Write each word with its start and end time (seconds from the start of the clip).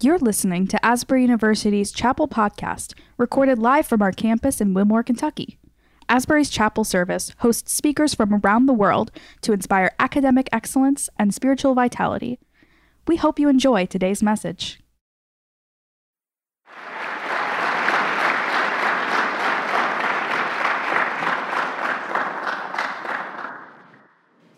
You're 0.00 0.18
listening 0.18 0.68
to 0.68 0.86
Asbury 0.86 1.22
University's 1.22 1.90
Chapel 1.90 2.28
Podcast, 2.28 2.94
recorded 3.16 3.58
live 3.58 3.84
from 3.84 4.00
our 4.00 4.12
campus 4.12 4.60
in 4.60 4.72
Wilmore, 4.72 5.02
Kentucky. 5.02 5.58
Asbury's 6.08 6.50
Chapel 6.50 6.84
Service 6.84 7.32
hosts 7.38 7.72
speakers 7.72 8.14
from 8.14 8.32
around 8.32 8.66
the 8.66 8.72
world 8.72 9.10
to 9.40 9.52
inspire 9.52 9.90
academic 9.98 10.48
excellence 10.52 11.10
and 11.18 11.34
spiritual 11.34 11.74
vitality. 11.74 12.38
We 13.08 13.16
hope 13.16 13.40
you 13.40 13.48
enjoy 13.48 13.86
today's 13.86 14.22
message. 14.22 14.78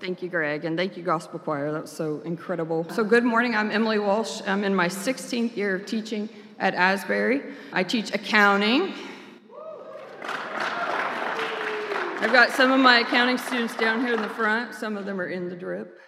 Thank 0.01 0.23
you, 0.23 0.31
Greg, 0.31 0.65
and 0.65 0.79
thank 0.79 0.97
you, 0.97 1.03
Gospel 1.03 1.39
Choir. 1.39 1.73
That 1.73 1.83
was 1.83 1.93
so 1.93 2.23
incredible. 2.25 2.87
So, 2.89 3.05
good 3.05 3.23
morning. 3.23 3.55
I'm 3.55 3.71
Emily 3.71 3.99
Walsh. 3.99 4.41
I'm 4.47 4.65
in 4.65 4.75
my 4.75 4.89
16th 4.89 5.55
year 5.57 5.75
of 5.75 5.85
teaching 5.85 6.31
at 6.59 6.75
Asbury. 6.75 7.43
I 7.71 7.85
teach 7.85 8.15
accounting. 8.15 8.95
I've 12.23 12.33
got 12.33 12.49
some 12.53 12.73
of 12.73 12.81
my 12.81 13.01
accounting 13.01 13.37
students 13.37 13.77
down 13.77 14.01
here 14.01 14.15
in 14.15 14.23
the 14.23 14.29
front, 14.31 14.75
some 14.75 14.97
of 14.97 15.05
them 15.05 15.21
are 15.21 15.29
in 15.29 15.51
the 15.51 15.57
drip. 15.57 16.01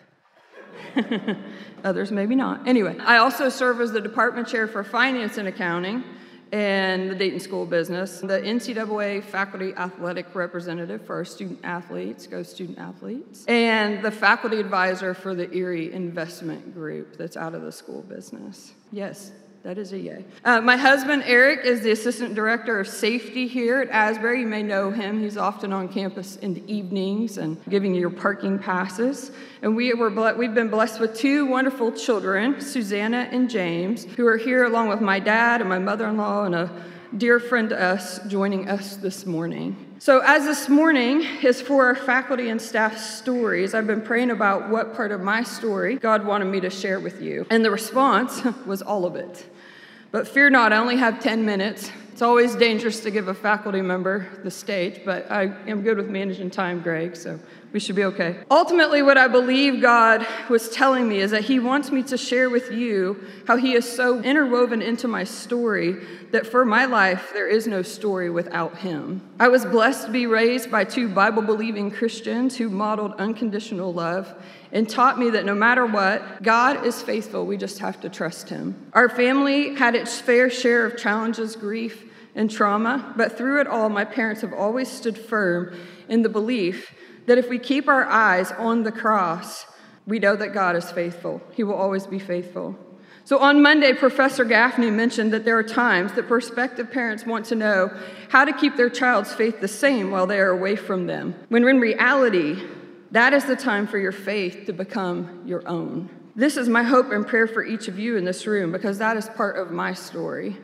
Others 1.84 2.12
maybe 2.12 2.34
not. 2.34 2.66
Anyway, 2.66 2.96
I 2.98 3.18
also 3.18 3.50
serve 3.50 3.78
as 3.82 3.92
the 3.92 4.00
department 4.00 4.48
chair 4.48 4.66
for 4.66 4.82
finance 4.82 5.36
and 5.36 5.48
accounting 5.48 6.02
and 6.52 7.10
the 7.10 7.14
Dayton 7.14 7.40
School 7.40 7.64
Business, 7.64 8.20
the 8.20 8.40
NCAA 8.40 9.24
faculty 9.24 9.72
athletic 9.74 10.34
representative 10.34 11.04
for 11.06 11.16
our 11.16 11.24
student 11.24 11.60
athletes, 11.64 12.26
go 12.26 12.42
student 12.42 12.78
athletes, 12.78 13.46
and 13.46 14.04
the 14.04 14.10
faculty 14.10 14.60
advisor 14.60 15.14
for 15.14 15.34
the 15.34 15.50
Erie 15.54 15.90
Investment 15.92 16.74
Group 16.74 17.16
that's 17.16 17.36
out 17.36 17.54
of 17.54 17.62
the 17.62 17.72
school 17.72 18.02
business. 18.02 18.72
Yes, 18.92 19.32
that 19.62 19.78
is 19.78 19.92
a 19.92 19.98
yay. 19.98 20.24
Uh, 20.44 20.60
my 20.60 20.76
husband, 20.76 21.22
Eric, 21.24 21.64
is 21.64 21.82
the 21.82 21.92
assistant 21.92 22.34
director 22.34 22.80
of 22.80 22.88
safety 22.88 23.46
here 23.46 23.80
at 23.80 23.90
Asbury. 23.90 24.40
You 24.40 24.46
may 24.48 24.64
know 24.64 24.90
him. 24.90 25.20
He's 25.20 25.36
often 25.36 25.72
on 25.72 25.88
campus 25.88 26.34
in 26.36 26.54
the 26.54 26.72
evenings 26.72 27.38
and 27.38 27.56
giving 27.68 27.94
you 27.94 28.00
your 28.00 28.10
parking 28.10 28.58
passes. 28.58 29.30
And 29.62 29.76
we 29.76 29.94
were 29.94 30.10
ble- 30.10 30.34
we've 30.34 30.54
been 30.54 30.68
blessed 30.68 30.98
with 30.98 31.16
two 31.16 31.46
wonderful 31.46 31.92
children, 31.92 32.60
Susanna 32.60 33.28
and 33.30 33.48
James, 33.48 34.04
who 34.04 34.26
are 34.26 34.36
here 34.36 34.64
along 34.64 34.88
with 34.88 35.00
my 35.00 35.20
dad 35.20 35.60
and 35.60 35.70
my 35.70 35.78
mother 35.78 36.08
in 36.08 36.16
law 36.16 36.42
and 36.44 36.56
a 36.56 36.84
dear 37.16 37.38
friend 37.38 37.72
us 37.72 38.20
joining 38.26 38.68
us 38.68 38.96
this 38.96 39.26
morning. 39.26 39.76
So, 39.98 40.20
as 40.24 40.44
this 40.44 40.68
morning 40.68 41.22
is 41.42 41.60
for 41.60 41.86
our 41.86 41.94
faculty 41.94 42.48
and 42.48 42.60
staff 42.60 42.98
stories, 42.98 43.74
I've 43.74 43.86
been 43.86 44.00
praying 44.00 44.30
about 44.30 44.70
what 44.70 44.94
part 44.94 45.12
of 45.12 45.20
my 45.20 45.42
story 45.42 45.96
God 45.96 46.24
wanted 46.24 46.46
me 46.46 46.60
to 46.60 46.70
share 46.70 47.00
with 47.00 47.20
you. 47.20 47.46
And 47.50 47.64
the 47.64 47.70
response 47.70 48.42
was 48.66 48.82
all 48.82 49.04
of 49.04 49.16
it. 49.16 49.46
But 50.10 50.26
fear 50.26 50.50
not, 50.50 50.72
I 50.72 50.76
only 50.76 50.96
have 50.96 51.20
10 51.20 51.44
minutes. 51.44 51.90
It's 52.12 52.22
always 52.22 52.54
dangerous 52.54 53.00
to 53.00 53.10
give 53.10 53.28
a 53.28 53.34
faculty 53.34 53.80
member 53.80 54.26
the 54.42 54.50
stage, 54.50 55.00
but 55.04 55.30
I 55.30 55.44
am 55.66 55.82
good 55.82 55.96
with 55.96 56.08
managing 56.08 56.50
time, 56.50 56.82
Greg, 56.82 57.16
so 57.16 57.38
we 57.72 57.80
should 57.80 57.96
be 57.96 58.04
okay. 58.04 58.36
Ultimately, 58.50 59.02
what 59.02 59.16
I 59.16 59.28
believe 59.28 59.80
God 59.80 60.26
was 60.50 60.68
telling 60.68 61.08
me 61.08 61.20
is 61.20 61.30
that 61.30 61.44
He 61.44 61.58
wants 61.58 61.90
me 61.90 62.02
to 62.04 62.18
share 62.18 62.50
with 62.50 62.70
you 62.70 63.24
how 63.46 63.56
He 63.56 63.72
is 63.72 63.90
so 63.90 64.20
interwoven 64.20 64.82
into 64.82 65.08
my 65.08 65.24
story 65.24 65.96
that 66.32 66.46
for 66.46 66.64
my 66.64 66.84
life, 66.84 67.30
there 67.32 67.48
is 67.48 67.66
no 67.66 67.82
story 67.82 68.28
without 68.28 68.76
Him. 68.78 69.22
I 69.40 69.48
was 69.48 69.64
blessed 69.64 70.06
to 70.06 70.12
be 70.12 70.26
raised 70.26 70.70
by 70.70 70.84
two 70.84 71.08
Bible 71.08 71.42
believing 71.42 71.90
Christians 71.90 72.56
who 72.56 72.68
modeled 72.68 73.14
unconditional 73.14 73.92
love 73.92 74.34
and 74.70 74.88
taught 74.88 75.18
me 75.18 75.30
that 75.30 75.46
no 75.46 75.54
matter 75.54 75.86
what, 75.86 76.42
God 76.42 76.84
is 76.84 77.00
faithful. 77.00 77.46
We 77.46 77.56
just 77.56 77.78
have 77.78 78.00
to 78.02 78.10
trust 78.10 78.50
Him. 78.50 78.90
Our 78.92 79.08
family 79.08 79.74
had 79.74 79.94
its 79.94 80.20
fair 80.20 80.50
share 80.50 80.84
of 80.84 80.98
challenges, 80.98 81.56
grief, 81.56 82.04
and 82.34 82.50
trauma, 82.50 83.12
but 83.16 83.36
through 83.36 83.60
it 83.60 83.66
all, 83.66 83.88
my 83.88 84.04
parents 84.04 84.40
have 84.40 84.54
always 84.54 84.90
stood 84.90 85.18
firm 85.18 85.74
in 86.08 86.22
the 86.22 86.28
belief 86.28 86.94
that 87.26 87.38
if 87.38 87.48
we 87.48 87.58
keep 87.58 87.88
our 87.88 88.04
eyes 88.04 88.52
on 88.52 88.82
the 88.82 88.92
cross, 88.92 89.66
we 90.06 90.18
know 90.18 90.36
that 90.36 90.52
God 90.52 90.76
is 90.76 90.90
faithful. 90.90 91.40
He 91.52 91.64
will 91.64 91.74
always 91.74 92.06
be 92.06 92.18
faithful. 92.18 92.76
So 93.24 93.38
on 93.38 93.62
Monday, 93.62 93.92
Professor 93.92 94.44
Gaffney 94.44 94.90
mentioned 94.90 95.32
that 95.32 95.44
there 95.44 95.56
are 95.56 95.62
times 95.62 96.12
that 96.14 96.26
prospective 96.26 96.90
parents 96.90 97.24
want 97.24 97.44
to 97.46 97.54
know 97.54 97.90
how 98.30 98.44
to 98.44 98.52
keep 98.52 98.76
their 98.76 98.90
child's 98.90 99.32
faith 99.32 99.60
the 99.60 99.68
same 99.68 100.10
while 100.10 100.26
they 100.26 100.40
are 100.40 100.50
away 100.50 100.74
from 100.74 101.06
them, 101.06 101.36
when 101.48 101.66
in 101.66 101.78
reality, 101.78 102.60
that 103.12 103.32
is 103.32 103.44
the 103.44 103.54
time 103.54 103.86
for 103.86 103.98
your 103.98 104.12
faith 104.12 104.66
to 104.66 104.72
become 104.72 105.42
your 105.46 105.66
own. 105.68 106.10
This 106.34 106.56
is 106.56 106.68
my 106.68 106.82
hope 106.82 107.12
and 107.12 107.26
prayer 107.26 107.46
for 107.46 107.62
each 107.62 107.86
of 107.86 107.98
you 107.98 108.16
in 108.16 108.24
this 108.24 108.46
room 108.46 108.72
because 108.72 108.98
that 108.98 109.16
is 109.16 109.28
part 109.28 109.56
of 109.58 109.70
my 109.70 109.92
story. 109.92 110.56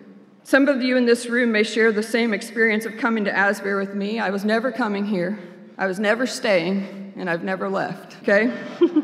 Some 0.42 0.66
of 0.66 0.82
you 0.82 0.96
in 0.96 1.04
this 1.04 1.26
room 1.26 1.52
may 1.52 1.62
share 1.62 1.92
the 1.92 2.02
same 2.02 2.32
experience 2.32 2.86
of 2.86 2.96
coming 2.96 3.24
to 3.26 3.36
Asbury 3.36 3.86
with 3.86 3.94
me. 3.94 4.18
I 4.18 4.30
was 4.30 4.46
never 4.46 4.72
coming 4.72 5.04
here, 5.04 5.38
I 5.78 5.86
was 5.86 6.00
never 6.00 6.26
staying, 6.26 7.14
and 7.16 7.30
I've 7.30 7.44
never 7.44 7.68
left, 7.68 8.16
okay? 8.22 8.52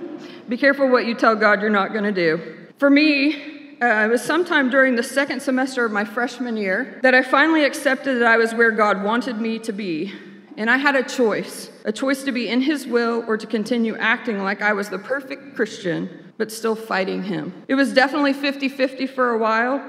Be 0.49 0.57
careful 0.57 0.89
what 0.89 1.07
you 1.07 1.15
tell 1.15 1.37
God 1.37 1.61
you're 1.61 1.71
not 1.71 1.93
going 1.93 2.05
to 2.05 2.13
do. 2.13 2.67
For 2.79 2.91
me, 2.91 3.79
uh, 3.81 4.07
it 4.07 4.11
was 4.11 4.23
sometime 4.23 4.71
during 4.71 4.97
the 4.97 5.03
second 5.03 5.41
semester 5.41 5.85
of 5.85 5.93
my 5.93 6.05
freshman 6.05 6.57
year 6.57 6.99
that 7.03 7.15
I 7.15 7.23
finally 7.23 7.65
accepted 7.65 8.21
that 8.21 8.27
I 8.27 8.37
was 8.37 8.55
where 8.55 8.73
God 8.73 9.05
wanted 9.05 9.41
me 9.41 9.59
to 9.61 9.73
be. 9.73 10.13
And 10.57 10.69
I 10.71 10.77
had 10.77 10.95
a 10.97 11.03
choice 11.03 11.71
a 11.85 11.93
choice 11.93 12.23
to 12.25 12.33
be 12.33 12.49
in 12.49 12.61
His 12.61 12.87
will 12.87 13.25
or 13.27 13.37
to 13.37 13.47
continue 13.47 13.97
acting 13.97 14.39
like 14.39 14.63
I 14.63 14.73
was 14.73 14.89
the 14.89 14.99
perfect 14.99 15.55
Christian, 15.55 16.33
but 16.39 16.51
still 16.51 16.75
fighting 16.75 17.23
Him. 17.23 17.53
It 17.69 17.75
was 17.75 17.93
definitely 17.93 18.33
50 18.33 18.69
50 18.69 19.07
for 19.09 19.31
a 19.31 19.39
while, 19.39 19.85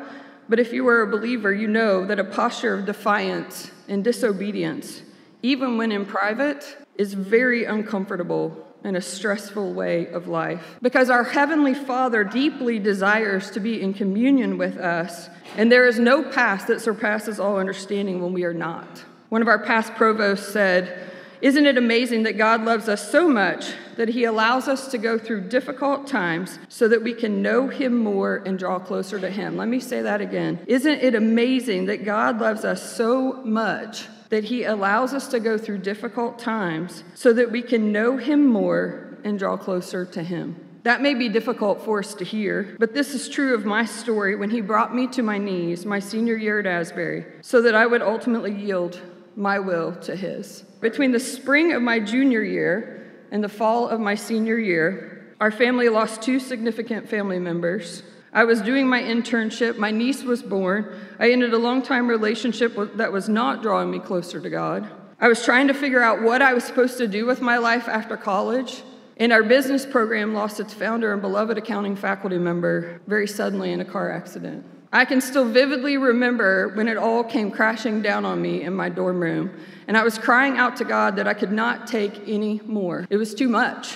but 0.50 0.59
if 0.59 0.73
you 0.73 0.84
were 0.84 1.02
a 1.02 1.07
believer, 1.07 1.53
you 1.53 1.67
know 1.67 2.06
that 2.06 2.19
a 2.19 2.23
posture 2.23 2.73
of 2.73 2.85
defiance 2.85 3.72
and 3.88 4.03
disobedience, 4.03 5.02
even 5.45 5.78
when 5.78 5.91
in 5.91 6.07
private, 6.07 6.75
is 6.97 7.13
very 7.13 7.66
uncomfortable 7.66 8.66
and 8.83 8.97
a 8.97 9.01
stressful 9.01 9.73
way 9.73 10.07
of 10.07 10.28
life. 10.28 10.78
Because 10.81 11.11
our 11.11 11.23
Heavenly 11.23 11.75
Father 11.75 12.23
deeply 12.23 12.79
desires 12.79 13.51
to 13.51 13.59
be 13.59 13.79
in 13.79 13.94
communion 13.94 14.57
with 14.57 14.78
us, 14.78 15.29
and 15.55 15.72
there 15.72 15.88
is 15.88 16.00
no 16.00 16.23
past 16.23 16.66
that 16.67 16.81
surpasses 16.81 17.39
all 17.39 17.59
understanding 17.59 18.23
when 18.23 18.34
we 18.34 18.44
are 18.44 18.55
not. 18.55 19.05
One 19.29 19.44
of 19.44 19.47
our 19.47 19.59
past 19.59 19.94
provosts 19.94 20.51
said, 20.51 21.11
Isn't 21.41 21.67
it 21.67 21.78
amazing 21.78 22.23
that 22.23 22.39
God 22.39 22.66
loves 22.66 22.89
us 22.89 23.11
so 23.11 23.29
much 23.29 23.72
that 23.97 24.09
He 24.09 24.23
allows 24.23 24.67
us 24.67 24.88
to 24.89 24.97
go 24.97 25.19
through 25.19 25.50
difficult 25.50 26.07
times 26.07 26.57
so 26.69 26.88
that 26.88 27.03
we 27.03 27.13
can 27.13 27.44
know 27.44 27.67
Him 27.67 27.95
more 27.95 28.38
and 28.47 28.57
draw 28.57 28.79
closer 28.79 29.19
to 29.19 29.29
Him? 29.29 29.57
Let 29.57 29.67
me 29.67 29.79
say 29.79 30.01
that 30.01 30.22
again. 30.22 30.59
Isn't 30.66 31.01
it 31.01 31.13
amazing 31.13 31.85
that 31.85 32.03
God 32.03 32.39
loves 32.39 32.66
us 32.66 32.95
so 32.95 33.44
much 33.44 34.07
that 34.30 34.46
He 34.46 34.63
allows 34.63 35.13
us 35.13 35.28
to 35.30 35.40
go 35.40 35.58
through 35.58 35.80
difficult 35.80 36.40
times 36.40 37.03
so 37.13 37.34
that 37.34 37.52
we 37.52 37.62
can 37.62 37.91
know 37.91 38.18
Him 38.18 38.47
more 38.47 39.18
and 39.24 39.40
draw 39.40 39.58
closer 39.58 40.06
to 40.06 40.24
Him? 40.24 40.56
That 40.84 41.02
may 41.02 41.16
be 41.16 41.30
difficult 41.30 41.84
for 41.84 42.00
us 42.00 42.13
to 42.13 42.24
hear, 42.24 42.75
but 42.78 42.94
this 42.94 43.16
is 43.16 43.28
true 43.28 43.56
of 43.56 43.66
my 43.66 43.85
story 43.85 44.35
when 44.35 44.52
He 44.52 44.62
brought 44.62 44.94
me 44.94 45.08
to 45.08 45.24
my 45.24 45.38
knees 45.40 45.85
my 45.85 46.00
senior 46.00 46.35
year 46.35 46.59
at 46.59 46.68
Asbury 46.68 47.25
so 47.41 47.62
that 47.64 47.74
I 47.74 47.88
would 47.88 48.03
ultimately 48.03 48.53
yield 48.53 49.02
my 49.35 49.58
will 49.58 49.96
to 50.02 50.16
His. 50.16 50.64
Between 50.81 51.12
the 51.12 51.19
spring 51.19 51.74
of 51.74 51.81
my 51.81 52.00
junior 52.00 52.44
year 52.44 53.12
and 53.31 53.44
the 53.44 53.50
fall 53.50 53.90
of 53.90 54.00
my 54.00 54.14
senior 54.14 54.59
year, 54.59 55.35
our 55.41 55.52
family 55.52 55.90
lost 55.90 56.22
two 56.22 56.40
significant 56.40 57.09
family 57.09 57.40
members. 57.40 58.03
I 58.35 58.44
was 58.44 58.62
doing 58.62 58.85
my 58.85 59.01
internship, 59.01 59.78
my 59.78 59.91
niece 59.91 60.23
was 60.23 60.44
born. 60.44 60.94
I 61.19 61.31
ended 61.31 61.53
a 61.53 61.57
long 61.57 61.81
time 61.81 62.09
relationship 62.09 62.75
that 62.97 63.13
was 63.13 63.29
not 63.29 63.62
drawing 63.62 63.90
me 63.90 64.00
closer 64.00 64.41
to 64.41 64.50
God. 64.50 64.91
I 65.22 65.29
was 65.29 65.46
trying 65.46 65.69
to 65.69 65.73
figure 65.73 66.01
out 66.01 66.22
what 66.22 66.41
I 66.41 66.53
was 66.53 66.66
supposed 66.66 66.97
to 66.97 67.07
do 67.07 67.25
with 67.25 67.40
my 67.40 67.57
life 67.57 67.88
after 67.88 68.18
college. 68.18 68.84
And 69.16 69.31
our 69.31 69.41
business 69.41 69.85
program 69.85 70.34
lost 70.34 70.59
its 70.59 70.73
founder 70.73 71.13
and 71.13 71.22
beloved 71.22 71.57
accounting 71.57 71.96
faculty 71.96 72.38
member 72.38 73.00
very 73.07 73.25
suddenly 73.25 73.72
in 73.72 73.79
a 73.79 73.85
car 73.85 74.12
accident. 74.12 74.66
I 74.91 75.06
can 75.06 75.22
still 75.22 75.49
vividly 75.49 75.96
remember 75.96 76.67
when 76.76 76.90
it 76.90 76.97
all 76.97 77.23
came 77.23 77.52
crashing 77.52 78.02
down 78.02 78.26
on 78.26 78.41
me 78.41 78.64
in 78.64 78.73
my 78.73 78.90
dorm 78.90 79.22
room, 79.22 79.58
and 79.87 79.96
I 79.96 80.03
was 80.03 80.17
crying 80.17 80.58
out 80.58 80.76
to 80.78 80.84
God 80.84 81.16
that 81.16 81.28
I 81.28 81.34
could 81.34 81.53
not 81.53 81.87
take 81.87 82.28
any 82.28 82.59
more. 82.66 83.08
It 83.09 83.16
was 83.16 83.34
too 83.34 83.47
much. 83.47 83.96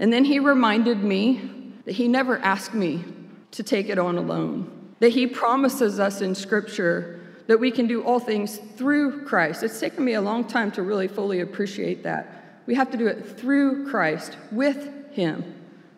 And 0.00 0.12
then 0.12 0.24
He 0.24 0.40
reminded 0.40 1.04
me 1.04 1.72
that 1.84 1.92
He 1.92 2.08
never 2.08 2.38
asked 2.38 2.74
me 2.74 3.04
to 3.56 3.62
take 3.62 3.88
it 3.88 3.98
on 3.98 4.16
alone, 4.16 4.94
that 5.00 5.10
He 5.10 5.26
promises 5.26 5.98
us 6.00 6.20
in 6.20 6.34
Scripture 6.34 7.20
that 7.46 7.60
we 7.60 7.70
can 7.70 7.86
do 7.86 8.02
all 8.02 8.18
things 8.18 8.58
through 8.76 9.24
Christ. 9.24 9.62
It's 9.62 9.78
taken 9.78 10.04
me 10.04 10.14
a 10.14 10.20
long 10.20 10.44
time 10.44 10.70
to 10.72 10.82
really 10.82 11.08
fully 11.08 11.40
appreciate 11.40 12.02
that. 12.02 12.60
We 12.66 12.74
have 12.74 12.90
to 12.90 12.96
do 12.96 13.06
it 13.06 13.38
through 13.38 13.88
Christ, 13.88 14.36
with 14.50 15.12
Him, 15.12 15.54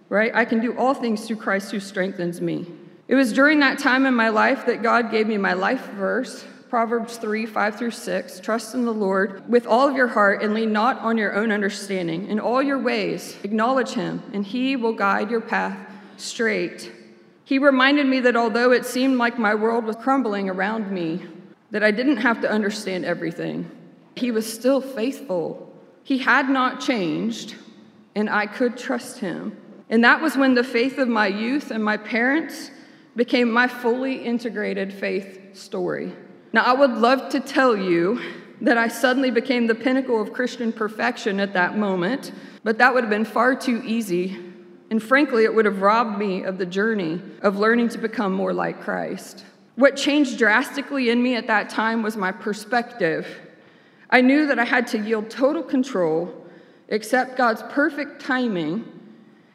right? 0.09 0.31
I 0.35 0.45
can 0.45 0.61
do 0.61 0.77
all 0.77 0.95
things 0.95 1.27
through 1.27 1.37
Christ 1.37 1.71
who 1.71 1.81
strengthens 1.81 2.41
me. 2.41 2.67
It 3.09 3.15
was 3.15 3.33
during 3.33 3.61
that 3.61 3.79
time 3.79 4.05
in 4.05 4.15
my 4.15 4.29
life 4.29 4.67
that 4.67 4.83
God 4.83 5.11
gave 5.11 5.27
me 5.27 5.39
my 5.39 5.55
life 5.55 5.87
verse, 5.93 6.45
Proverbs 6.69 7.17
3 7.17 7.47
5 7.47 7.77
through 7.77 7.93
6. 7.93 8.41
Trust 8.41 8.75
in 8.75 8.85
the 8.85 8.93
Lord 8.93 9.49
with 9.49 9.67
all 9.67 9.89
of 9.89 9.97
your 9.97 10.09
heart 10.09 10.43
and 10.43 10.53
lean 10.53 10.73
not 10.73 10.99
on 10.99 11.17
your 11.17 11.35
own 11.35 11.51
understanding. 11.51 12.29
In 12.29 12.39
all 12.39 12.63
your 12.63 12.79
ways, 12.79 13.39
acknowledge 13.43 13.93
Him, 13.93 14.23
and 14.35 14.45
He 14.45 14.77
will 14.77 14.93
guide 14.93 15.31
your 15.31 15.41
path 15.41 15.79
straight. 16.19 16.93
He 17.49 17.59
reminded 17.59 18.07
me 18.07 18.21
that 18.21 18.37
although 18.37 18.73
it 18.73 18.85
seemed 18.85 19.17
like 19.17 19.39
my 19.39 19.55
world 19.55 19.87
was 19.87 19.97
crumbling 19.97 20.51
around 20.51 20.91
me, 20.91 21.25
that 21.71 21.83
I 21.83 21.91
didn't 21.91 22.19
have 22.19 22.43
to 22.43 22.51
understand 22.51 23.07
everything. 23.07 23.71
He 24.17 24.31
was 24.31 24.53
still 24.53 24.83
faithful. 24.83 25.73
He 26.05 26.19
had 26.19 26.51
not 26.51 26.79
changed, 26.79 27.55
and 28.15 28.29
I 28.29 28.45
could 28.45 28.77
trust 28.77 29.21
him. 29.21 29.57
And 29.89 30.05
that 30.05 30.21
was 30.21 30.37
when 30.37 30.53
the 30.53 30.63
faith 30.63 30.99
of 30.99 31.09
my 31.09 31.27
youth 31.27 31.71
and 31.71 31.83
my 31.83 31.97
parents 31.97 32.71
became 33.17 33.51
my 33.51 33.67
fully 33.67 34.17
integrated 34.17 34.93
faith 34.93 35.57
story. 35.57 36.13
Now, 36.53 36.65
I 36.65 36.75
would 36.75 36.93
love 36.99 37.31
to 37.31 37.41
tell 37.41 37.75
you 37.75 38.21
that 38.61 38.77
I 38.77 38.89
suddenly 38.89 39.31
became 39.31 39.67
the 39.67 39.75
pinnacle 39.75 40.21
of 40.21 40.35
Christian 40.35 40.71
perfection 40.71 41.41
at 41.41 41.55
that 41.55 41.79
moment, 41.79 42.31
but 42.63 42.77
that 42.77 42.93
would 42.93 43.05
have 43.05 43.11
been 43.11 43.25
far 43.25 43.55
too 43.55 43.81
easy. 43.87 44.48
And 44.91 45.03
frankly, 45.03 45.45
it 45.45 45.55
would 45.55 45.67
have 45.67 45.83
robbed 45.83 46.19
me 46.19 46.45
of 46.45 46.59
the 46.59 46.67
journey 46.67 47.21
of 47.43 47.59
learning 47.59 47.91
to 47.91 47.99
become 47.99 48.33
more 48.33 48.53
like 48.53 48.81
Christ. 48.81 49.45
What 49.75 49.97
changed 49.97 50.39
drastically 50.39 51.11
in 51.11 51.23
me 51.23 51.37
at 51.37 51.47
that 51.47 51.69
time 51.69 52.03
was 52.03 52.17
my 52.17 52.33
perspective. 52.33 53.27
I 54.11 54.23
knew 54.23 54.47
that 54.47 54.59
I 54.59 54.65
had 54.65 54.87
to 54.89 54.99
yield 54.99 55.31
total 55.31 55.63
control, 55.63 56.35
accept 56.89 57.37
God's 57.37 57.63
perfect 57.71 58.23
timing, 58.23 58.87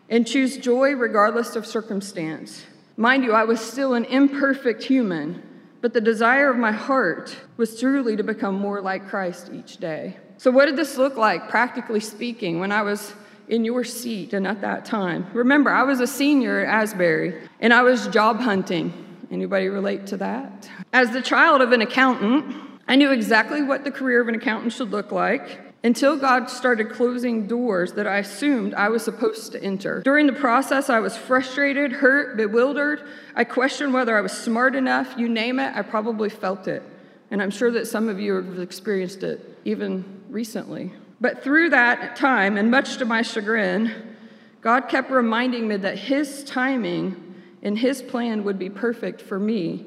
and 0.09 0.27
choose 0.27 0.57
joy 0.57 0.93
regardless 0.93 1.55
of 1.55 1.65
circumstance. 1.65 2.63
Mind 2.95 3.23
you, 3.23 3.33
I 3.33 3.43
was 3.45 3.59
still 3.59 3.95
an 3.95 4.05
imperfect 4.05 4.83
human, 4.83 5.41
but 5.81 5.93
the 5.93 6.01
desire 6.01 6.51
of 6.51 6.57
my 6.57 6.71
heart 6.71 7.35
was 7.57 7.79
truly 7.79 8.15
to 8.15 8.23
become 8.23 8.55
more 8.55 8.79
like 8.79 9.09
Christ 9.09 9.49
each 9.51 9.77
day. 9.77 10.17
So, 10.37 10.51
what 10.51 10.67
did 10.67 10.75
this 10.75 10.97
look 10.97 11.17
like, 11.17 11.49
practically 11.49 11.99
speaking, 11.99 12.59
when 12.59 12.71
I 12.71 12.83
was 12.83 13.13
in 13.47 13.65
your 13.65 13.83
seat 13.83 14.33
and 14.33 14.47
at 14.47 14.61
that 14.61 14.85
time? 14.85 15.27
Remember, 15.33 15.69
I 15.69 15.83
was 15.83 15.99
a 15.99 16.07
senior 16.07 16.59
at 16.59 16.83
Asbury 16.83 17.41
and 17.59 17.73
I 17.73 17.81
was 17.81 18.07
job 18.07 18.39
hunting. 18.39 18.93
Anybody 19.31 19.67
relate 19.67 20.07
to 20.07 20.17
that? 20.17 20.69
As 20.91 21.11
the 21.11 21.21
child 21.21 21.61
of 21.61 21.71
an 21.71 21.81
accountant, 21.81 22.55
I 22.87 22.95
knew 22.95 23.11
exactly 23.11 23.61
what 23.63 23.83
the 23.83 23.91
career 23.91 24.21
of 24.21 24.27
an 24.27 24.35
accountant 24.35 24.73
should 24.73 24.91
look 24.91 25.11
like 25.11 25.59
until 25.83 26.15
God 26.15 26.49
started 26.49 26.91
closing 26.91 27.45
doors 27.45 27.93
that 27.93 28.07
I 28.07 28.19
assumed 28.19 28.73
I 28.73 28.89
was 28.89 29.03
supposed 29.03 29.51
to 29.51 29.61
enter. 29.61 30.01
During 30.01 30.27
the 30.27 30.33
process, 30.33 30.89
I 30.89 30.99
was 30.99 31.17
frustrated, 31.17 31.91
hurt, 31.91 32.37
bewildered. 32.37 33.03
I 33.35 33.43
questioned 33.43 33.93
whether 33.93 34.17
I 34.17 34.21
was 34.21 34.31
smart 34.31 34.75
enough. 34.75 35.13
You 35.17 35.27
name 35.27 35.59
it, 35.59 35.75
I 35.75 35.81
probably 35.81 36.29
felt 36.29 36.67
it. 36.67 36.83
And 37.31 37.41
I'm 37.41 37.51
sure 37.51 37.71
that 37.71 37.87
some 37.87 38.07
of 38.07 38.19
you 38.19 38.35
have 38.35 38.59
experienced 38.59 39.23
it 39.23 39.59
even 39.65 40.21
recently. 40.29 40.93
But 41.23 41.41
through 41.41 41.69
that 41.69 42.17
time, 42.17 42.57
and 42.57 42.69
much 42.69 42.97
to 42.97 43.05
my 43.05 43.21
chagrin, 43.21 44.17
God 44.59 44.89
kept 44.89 45.09
reminding 45.09 45.69
me 45.69 45.77
that 45.77 45.97
His 45.97 46.43
timing 46.43 47.35
and 47.61 47.79
His 47.79 48.01
plan 48.01 48.43
would 48.43 48.59
be 48.59 48.69
perfect 48.69 49.21
for 49.21 49.39
me. 49.39 49.85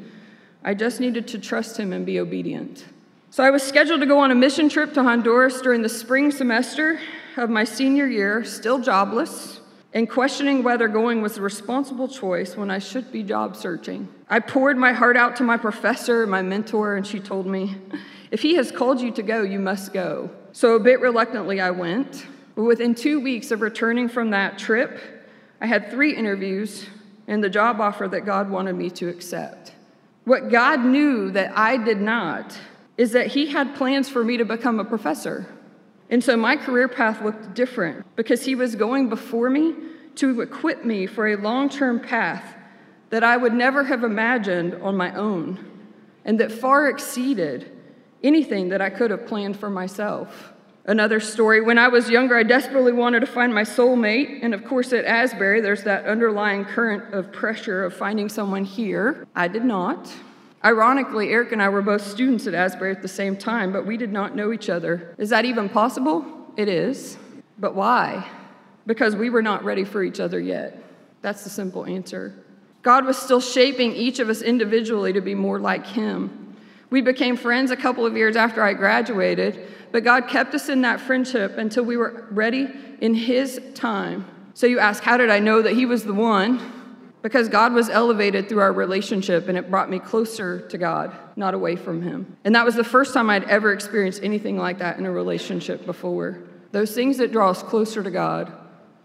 I 0.64 0.72
just 0.72 0.98
needed 0.98 1.28
to 1.28 1.38
trust 1.38 1.76
Him 1.76 1.92
and 1.92 2.06
be 2.06 2.18
obedient. 2.20 2.86
So 3.28 3.44
I 3.44 3.50
was 3.50 3.62
scheduled 3.62 4.00
to 4.00 4.06
go 4.06 4.18
on 4.18 4.30
a 4.30 4.34
mission 4.34 4.70
trip 4.70 4.94
to 4.94 5.02
Honduras 5.02 5.60
during 5.60 5.82
the 5.82 5.90
spring 5.90 6.30
semester 6.30 6.98
of 7.36 7.50
my 7.50 7.64
senior 7.64 8.06
year, 8.06 8.42
still 8.42 8.78
jobless, 8.78 9.60
and 9.92 10.08
questioning 10.08 10.62
whether 10.62 10.88
going 10.88 11.20
was 11.20 11.34
the 11.34 11.42
responsible 11.42 12.08
choice 12.08 12.56
when 12.56 12.70
I 12.70 12.78
should 12.78 13.12
be 13.12 13.22
job 13.22 13.56
searching. 13.56 14.08
I 14.30 14.40
poured 14.40 14.78
my 14.78 14.94
heart 14.94 15.18
out 15.18 15.36
to 15.36 15.42
my 15.42 15.58
professor, 15.58 16.26
my 16.26 16.40
mentor, 16.40 16.96
and 16.96 17.06
she 17.06 17.20
told 17.20 17.46
me, 17.46 17.76
If 18.30 18.40
he 18.40 18.54
has 18.54 18.72
called 18.72 19.02
you 19.02 19.10
to 19.10 19.22
go, 19.22 19.42
you 19.42 19.58
must 19.58 19.92
go. 19.92 20.30
So 20.56 20.74
a 20.74 20.80
bit 20.80 21.00
reluctantly, 21.00 21.60
I 21.60 21.70
went. 21.70 22.24
But 22.54 22.64
within 22.64 22.94
two 22.94 23.20
weeks 23.20 23.50
of 23.50 23.60
returning 23.60 24.08
from 24.08 24.30
that 24.30 24.58
trip, 24.58 24.98
I 25.60 25.66
had 25.66 25.90
three 25.90 26.16
interviews 26.16 26.86
and 27.26 27.44
the 27.44 27.50
job 27.50 27.78
offer 27.78 28.08
that 28.08 28.22
God 28.22 28.48
wanted 28.48 28.74
me 28.74 28.88
to 28.92 29.10
accept. 29.10 29.74
What 30.24 30.48
God 30.48 30.82
knew 30.82 31.30
that 31.32 31.54
I 31.54 31.76
did 31.76 32.00
not 32.00 32.58
is 32.96 33.12
that 33.12 33.26
he 33.26 33.48
had 33.48 33.74
plans 33.74 34.08
for 34.08 34.24
me 34.24 34.38
to 34.38 34.46
become 34.46 34.80
a 34.80 34.84
professor. 34.86 35.46
And 36.08 36.24
so 36.24 36.38
my 36.38 36.56
career 36.56 36.88
path 36.88 37.20
looked 37.20 37.52
different 37.52 38.06
because 38.16 38.46
he 38.46 38.54
was 38.54 38.76
going 38.76 39.10
before 39.10 39.50
me 39.50 39.74
to 40.14 40.40
equip 40.40 40.86
me 40.86 41.06
for 41.06 41.28
a 41.28 41.36
long 41.36 41.68
term 41.68 42.00
path 42.00 42.54
that 43.10 43.22
I 43.22 43.36
would 43.36 43.52
never 43.52 43.84
have 43.84 44.04
imagined 44.04 44.72
on 44.76 44.96
my 44.96 45.14
own 45.14 45.82
and 46.24 46.40
that 46.40 46.50
far 46.50 46.88
exceeded 46.88 47.75
anything 48.26 48.68
that 48.70 48.80
I 48.80 48.90
could 48.90 49.10
have 49.10 49.26
planned 49.26 49.58
for 49.58 49.70
myself. 49.70 50.52
Another 50.84 51.18
story 51.18 51.60
when 51.60 51.78
I 51.78 51.88
was 51.88 52.08
younger, 52.08 52.36
I 52.36 52.42
desperately 52.44 52.92
wanted 52.92 53.20
to 53.20 53.26
find 53.26 53.52
my 53.52 53.62
soulmate. 53.62 54.40
And 54.42 54.54
of 54.54 54.64
course, 54.64 54.92
at 54.92 55.04
Asbury, 55.04 55.60
there's 55.60 55.82
that 55.82 56.04
underlying 56.04 56.64
current 56.64 57.12
of 57.12 57.32
pressure 57.32 57.84
of 57.84 57.94
finding 57.94 58.28
someone 58.28 58.64
here. 58.64 59.26
I 59.34 59.48
did 59.48 59.64
not. 59.64 60.12
Ironically, 60.64 61.30
Eric 61.30 61.52
and 61.52 61.62
I 61.62 61.68
were 61.68 61.82
both 61.82 62.06
students 62.06 62.46
at 62.46 62.54
Asbury 62.54 62.92
at 62.92 63.02
the 63.02 63.08
same 63.08 63.36
time, 63.36 63.72
but 63.72 63.84
we 63.84 63.96
did 63.96 64.12
not 64.12 64.36
know 64.36 64.52
each 64.52 64.68
other. 64.68 65.14
Is 65.18 65.30
that 65.30 65.44
even 65.44 65.68
possible? 65.68 66.24
It 66.56 66.68
is. 66.68 67.18
But 67.58 67.74
why? 67.74 68.28
Because 68.86 69.16
we 69.16 69.30
were 69.30 69.42
not 69.42 69.64
ready 69.64 69.84
for 69.84 70.02
each 70.04 70.20
other 70.20 70.38
yet. 70.38 70.82
That's 71.20 71.42
the 71.42 71.50
simple 71.50 71.84
answer. 71.84 72.44
God 72.82 73.04
was 73.04 73.18
still 73.18 73.40
shaping 73.40 73.92
each 73.92 74.20
of 74.20 74.28
us 74.28 74.42
individually 74.42 75.12
to 75.12 75.20
be 75.20 75.34
more 75.34 75.58
like 75.58 75.84
Him. 75.84 76.45
We 76.90 77.00
became 77.00 77.36
friends 77.36 77.70
a 77.70 77.76
couple 77.76 78.06
of 78.06 78.16
years 78.16 78.36
after 78.36 78.62
I 78.62 78.72
graduated, 78.72 79.72
but 79.92 80.04
God 80.04 80.28
kept 80.28 80.54
us 80.54 80.68
in 80.68 80.82
that 80.82 81.00
friendship 81.00 81.58
until 81.58 81.84
we 81.84 81.96
were 81.96 82.26
ready 82.30 82.68
in 83.00 83.14
His 83.14 83.60
time. 83.74 84.26
So 84.54 84.66
you 84.66 84.78
ask, 84.78 85.02
how 85.02 85.16
did 85.16 85.30
I 85.30 85.38
know 85.38 85.62
that 85.62 85.74
He 85.74 85.86
was 85.86 86.04
the 86.04 86.14
one? 86.14 86.72
because 87.26 87.48
God 87.48 87.72
was 87.72 87.88
elevated 87.88 88.48
through 88.48 88.60
our 88.60 88.72
relationship 88.72 89.48
and 89.48 89.58
it 89.58 89.68
brought 89.68 89.90
me 89.90 89.98
closer 89.98 90.60
to 90.68 90.78
God, 90.78 91.12
not 91.34 91.54
away 91.54 91.74
from 91.74 92.00
Him. 92.00 92.36
And 92.44 92.54
that 92.54 92.64
was 92.64 92.76
the 92.76 92.84
first 92.84 93.12
time 93.12 93.30
I'd 93.30 93.42
ever 93.44 93.72
experienced 93.72 94.22
anything 94.22 94.56
like 94.56 94.78
that 94.78 94.96
in 95.00 95.06
a 95.06 95.10
relationship 95.10 95.86
before. 95.86 96.38
Those 96.70 96.92
things 96.92 97.18
that 97.18 97.32
draw 97.32 97.50
us 97.50 97.64
closer 97.64 98.00
to 98.00 98.12
God, 98.12 98.52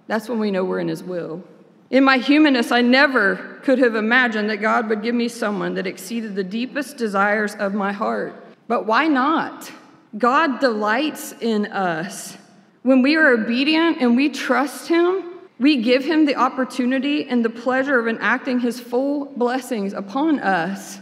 that's 0.06 0.30
when 0.30 0.38
we 0.38 0.52
know 0.52 0.64
we're 0.64 0.82
in 0.82 0.88
His 0.88 1.02
will. 1.02 1.44
In 1.92 2.04
my 2.04 2.18
humanness, 2.18 2.72
I 2.72 2.82
never 2.82 3.60
could 3.64 3.78
have 3.80 3.96
imagined 3.96 4.50
that 4.50 4.58
God 4.58 4.90
would 4.90 5.04
give 5.04 5.14
me 5.14 5.28
someone 5.28 5.76
that 5.76 5.86
exceeded 5.86 6.34
the 6.34 6.44
deepest 6.44 6.98
desires 6.98 7.54
of 7.56 7.74
my 7.74 7.92
heart. 7.92 8.34
But 8.68 8.88
why 8.88 9.08
not? 9.08 9.72
God 10.18 10.60
delights 10.60 11.34
in 11.40 11.68
us. 11.68 12.38
When 12.82 13.04
we 13.04 13.16
are 13.16 13.34
obedient 13.34 14.02
and 14.02 14.16
we 14.16 14.30
trust 14.30 14.88
Him, 14.88 15.32
we 15.62 15.78
give 15.78 16.04
him 16.04 16.26
the 16.26 16.38
opportunity 16.38 17.30
and 17.30 17.46
the 17.46 17.50
pleasure 17.52 18.00
of 18.00 18.08
enacting 18.08 18.62
his 18.62 18.80
full 18.80 19.26
blessings 19.26 19.94
upon 19.94 20.40
us. 20.40 20.98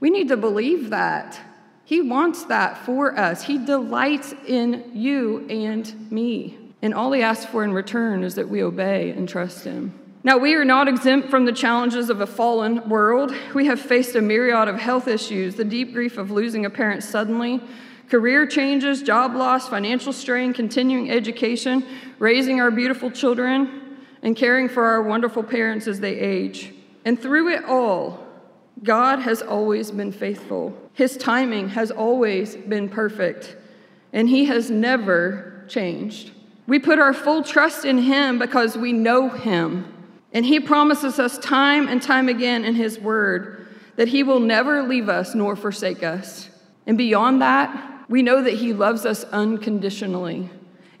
We 0.00 0.08
need 0.08 0.28
to 0.28 0.38
believe 0.38 0.88
that. 0.88 1.38
He 1.84 2.00
wants 2.00 2.44
that 2.44 2.78
for 2.78 3.18
us. 3.18 3.42
He 3.42 3.58
delights 3.58 4.32
in 4.46 4.90
you 4.94 5.46
and 5.50 6.10
me. 6.10 6.56
And 6.80 6.94
all 6.94 7.12
he 7.12 7.20
asks 7.20 7.44
for 7.44 7.62
in 7.62 7.74
return 7.74 8.24
is 8.24 8.36
that 8.36 8.48
we 8.48 8.62
obey 8.62 9.10
and 9.10 9.28
trust 9.28 9.64
him. 9.64 9.99
Now, 10.22 10.36
we 10.36 10.54
are 10.54 10.66
not 10.66 10.86
exempt 10.86 11.30
from 11.30 11.46
the 11.46 11.52
challenges 11.52 12.10
of 12.10 12.20
a 12.20 12.26
fallen 12.26 12.86
world. 12.90 13.34
We 13.54 13.64
have 13.66 13.80
faced 13.80 14.14
a 14.16 14.20
myriad 14.20 14.68
of 14.68 14.76
health 14.76 15.08
issues, 15.08 15.54
the 15.54 15.64
deep 15.64 15.94
grief 15.94 16.18
of 16.18 16.30
losing 16.30 16.66
a 16.66 16.70
parent 16.70 17.02
suddenly, 17.02 17.62
career 18.10 18.46
changes, 18.46 19.02
job 19.02 19.34
loss, 19.34 19.68
financial 19.68 20.12
strain, 20.12 20.52
continuing 20.52 21.10
education, 21.10 21.86
raising 22.18 22.60
our 22.60 22.70
beautiful 22.70 23.10
children, 23.10 23.96
and 24.20 24.36
caring 24.36 24.68
for 24.68 24.84
our 24.84 25.02
wonderful 25.02 25.42
parents 25.42 25.86
as 25.86 26.00
they 26.00 26.18
age. 26.18 26.74
And 27.06 27.18
through 27.18 27.54
it 27.54 27.64
all, 27.64 28.26
God 28.82 29.20
has 29.20 29.40
always 29.40 29.90
been 29.90 30.12
faithful. 30.12 30.76
His 30.92 31.16
timing 31.16 31.70
has 31.70 31.90
always 31.90 32.56
been 32.56 32.90
perfect, 32.90 33.56
and 34.12 34.28
He 34.28 34.44
has 34.44 34.70
never 34.70 35.64
changed. 35.66 36.32
We 36.66 36.78
put 36.78 36.98
our 36.98 37.14
full 37.14 37.42
trust 37.42 37.86
in 37.86 37.96
Him 37.96 38.38
because 38.38 38.76
we 38.76 38.92
know 38.92 39.30
Him. 39.30 39.96
And 40.32 40.46
He 40.46 40.60
promises 40.60 41.18
us 41.18 41.38
time 41.38 41.88
and 41.88 42.02
time 42.02 42.28
again 42.28 42.64
in 42.64 42.74
His 42.74 42.98
Word 42.98 43.68
that 43.96 44.08
He 44.08 44.22
will 44.22 44.40
never 44.40 44.82
leave 44.82 45.08
us 45.08 45.34
nor 45.34 45.56
forsake 45.56 46.02
us. 46.02 46.48
And 46.86 46.96
beyond 46.96 47.42
that, 47.42 48.04
we 48.08 48.22
know 48.22 48.42
that 48.42 48.54
He 48.54 48.72
loves 48.72 49.04
us 49.04 49.24
unconditionally 49.24 50.50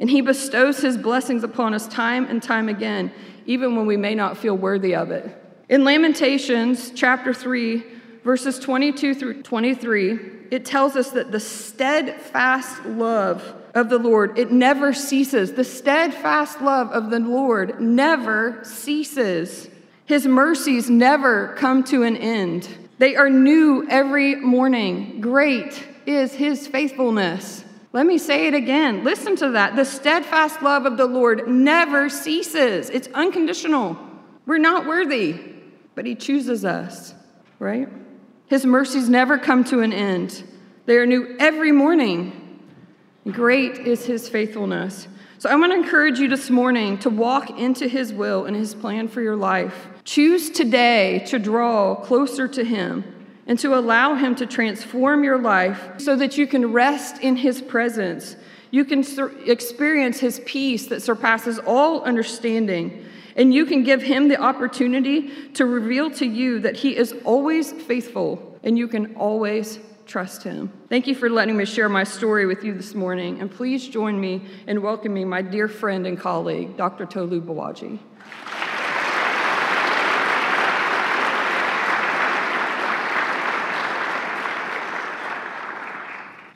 and 0.00 0.10
He 0.10 0.20
bestows 0.22 0.78
His 0.78 0.96
blessings 0.96 1.44
upon 1.44 1.74
us 1.74 1.86
time 1.86 2.26
and 2.26 2.42
time 2.42 2.68
again, 2.68 3.12
even 3.46 3.76
when 3.76 3.86
we 3.86 3.96
may 3.96 4.14
not 4.14 4.38
feel 4.38 4.56
worthy 4.56 4.94
of 4.94 5.10
it. 5.10 5.36
In 5.68 5.84
Lamentations 5.84 6.90
chapter 6.90 7.32
3, 7.32 7.84
verses 8.24 8.58
22 8.58 9.14
through 9.14 9.42
23, 9.42 10.18
it 10.50 10.64
tells 10.64 10.96
us 10.96 11.10
that 11.10 11.30
the 11.30 11.38
steadfast 11.38 12.84
love 12.84 13.54
of 13.74 13.88
the 13.88 13.98
Lord, 13.98 14.38
it 14.38 14.50
never 14.50 14.92
ceases. 14.92 15.52
The 15.52 15.64
steadfast 15.64 16.60
love 16.60 16.90
of 16.90 17.10
the 17.10 17.20
Lord 17.20 17.80
never 17.80 18.60
ceases. 18.64 19.68
His 20.06 20.26
mercies 20.26 20.90
never 20.90 21.54
come 21.56 21.84
to 21.84 22.02
an 22.02 22.16
end. 22.16 22.68
They 22.98 23.16
are 23.16 23.30
new 23.30 23.86
every 23.88 24.34
morning. 24.36 25.20
Great 25.20 25.86
is 26.04 26.34
his 26.34 26.66
faithfulness. 26.66 27.64
Let 27.92 28.06
me 28.06 28.18
say 28.18 28.46
it 28.46 28.54
again. 28.54 29.04
Listen 29.04 29.36
to 29.36 29.50
that. 29.50 29.76
The 29.76 29.84
steadfast 29.84 30.62
love 30.62 30.86
of 30.86 30.96
the 30.96 31.06
Lord 31.06 31.48
never 31.48 32.08
ceases, 32.08 32.90
it's 32.90 33.08
unconditional. 33.14 33.96
We're 34.46 34.58
not 34.58 34.86
worthy. 34.86 35.38
but 35.94 36.06
He 36.06 36.14
chooses 36.14 36.64
us, 36.64 37.14
right? 37.58 37.88
His 38.46 38.66
mercies 38.66 39.08
never 39.08 39.38
come 39.38 39.64
to 39.64 39.80
an 39.80 39.92
end, 39.92 40.42
they 40.86 40.96
are 40.96 41.06
new 41.06 41.36
every 41.38 41.72
morning. 41.72 42.39
Great 43.28 43.78
is 43.78 44.06
His 44.06 44.28
faithfulness. 44.28 45.06
So 45.38 45.50
I 45.50 45.54
want 45.56 45.72
to 45.72 45.78
encourage 45.78 46.18
you 46.18 46.28
this 46.28 46.48
morning 46.48 46.98
to 46.98 47.10
walk 47.10 47.58
into 47.58 47.86
His 47.86 48.12
will 48.12 48.46
and 48.46 48.56
His 48.56 48.74
plan 48.74 49.08
for 49.08 49.20
your 49.20 49.36
life. 49.36 49.88
Choose 50.04 50.48
today 50.48 51.22
to 51.26 51.38
draw 51.38 51.94
closer 51.94 52.48
to 52.48 52.64
Him 52.64 53.04
and 53.46 53.58
to 53.58 53.74
allow 53.74 54.14
Him 54.14 54.34
to 54.36 54.46
transform 54.46 55.22
your 55.22 55.38
life 55.38 55.98
so 55.98 56.16
that 56.16 56.38
you 56.38 56.46
can 56.46 56.72
rest 56.72 57.18
in 57.18 57.36
His 57.36 57.60
presence. 57.60 58.36
You 58.70 58.86
can 58.86 59.02
sur- 59.02 59.34
experience 59.44 60.18
His 60.20 60.40
peace 60.46 60.86
that 60.86 61.02
surpasses 61.02 61.58
all 61.58 62.02
understanding. 62.02 63.04
And 63.36 63.52
you 63.52 63.66
can 63.66 63.84
give 63.84 64.02
Him 64.02 64.28
the 64.28 64.40
opportunity 64.40 65.52
to 65.54 65.66
reveal 65.66 66.10
to 66.12 66.26
you 66.26 66.60
that 66.60 66.76
He 66.76 66.96
is 66.96 67.14
always 67.24 67.70
faithful 67.72 68.58
and 68.62 68.78
you 68.78 68.88
can 68.88 69.14
always 69.16 69.78
trust 70.10 70.42
Him. 70.42 70.72
Thank 70.88 71.06
you 71.06 71.14
for 71.14 71.30
letting 71.30 71.56
me 71.56 71.64
share 71.64 71.88
my 71.88 72.02
story 72.02 72.44
with 72.44 72.64
you 72.64 72.74
this 72.74 72.94
morning. 72.94 73.40
And 73.40 73.50
please 73.50 73.88
join 73.88 74.20
me 74.20 74.42
in 74.66 74.82
welcoming 74.82 75.28
my 75.28 75.40
dear 75.40 75.68
friend 75.68 76.06
and 76.06 76.18
colleague, 76.18 76.76
Dr. 76.76 77.06
Tolu 77.06 77.40
Bawaji. 77.40 77.98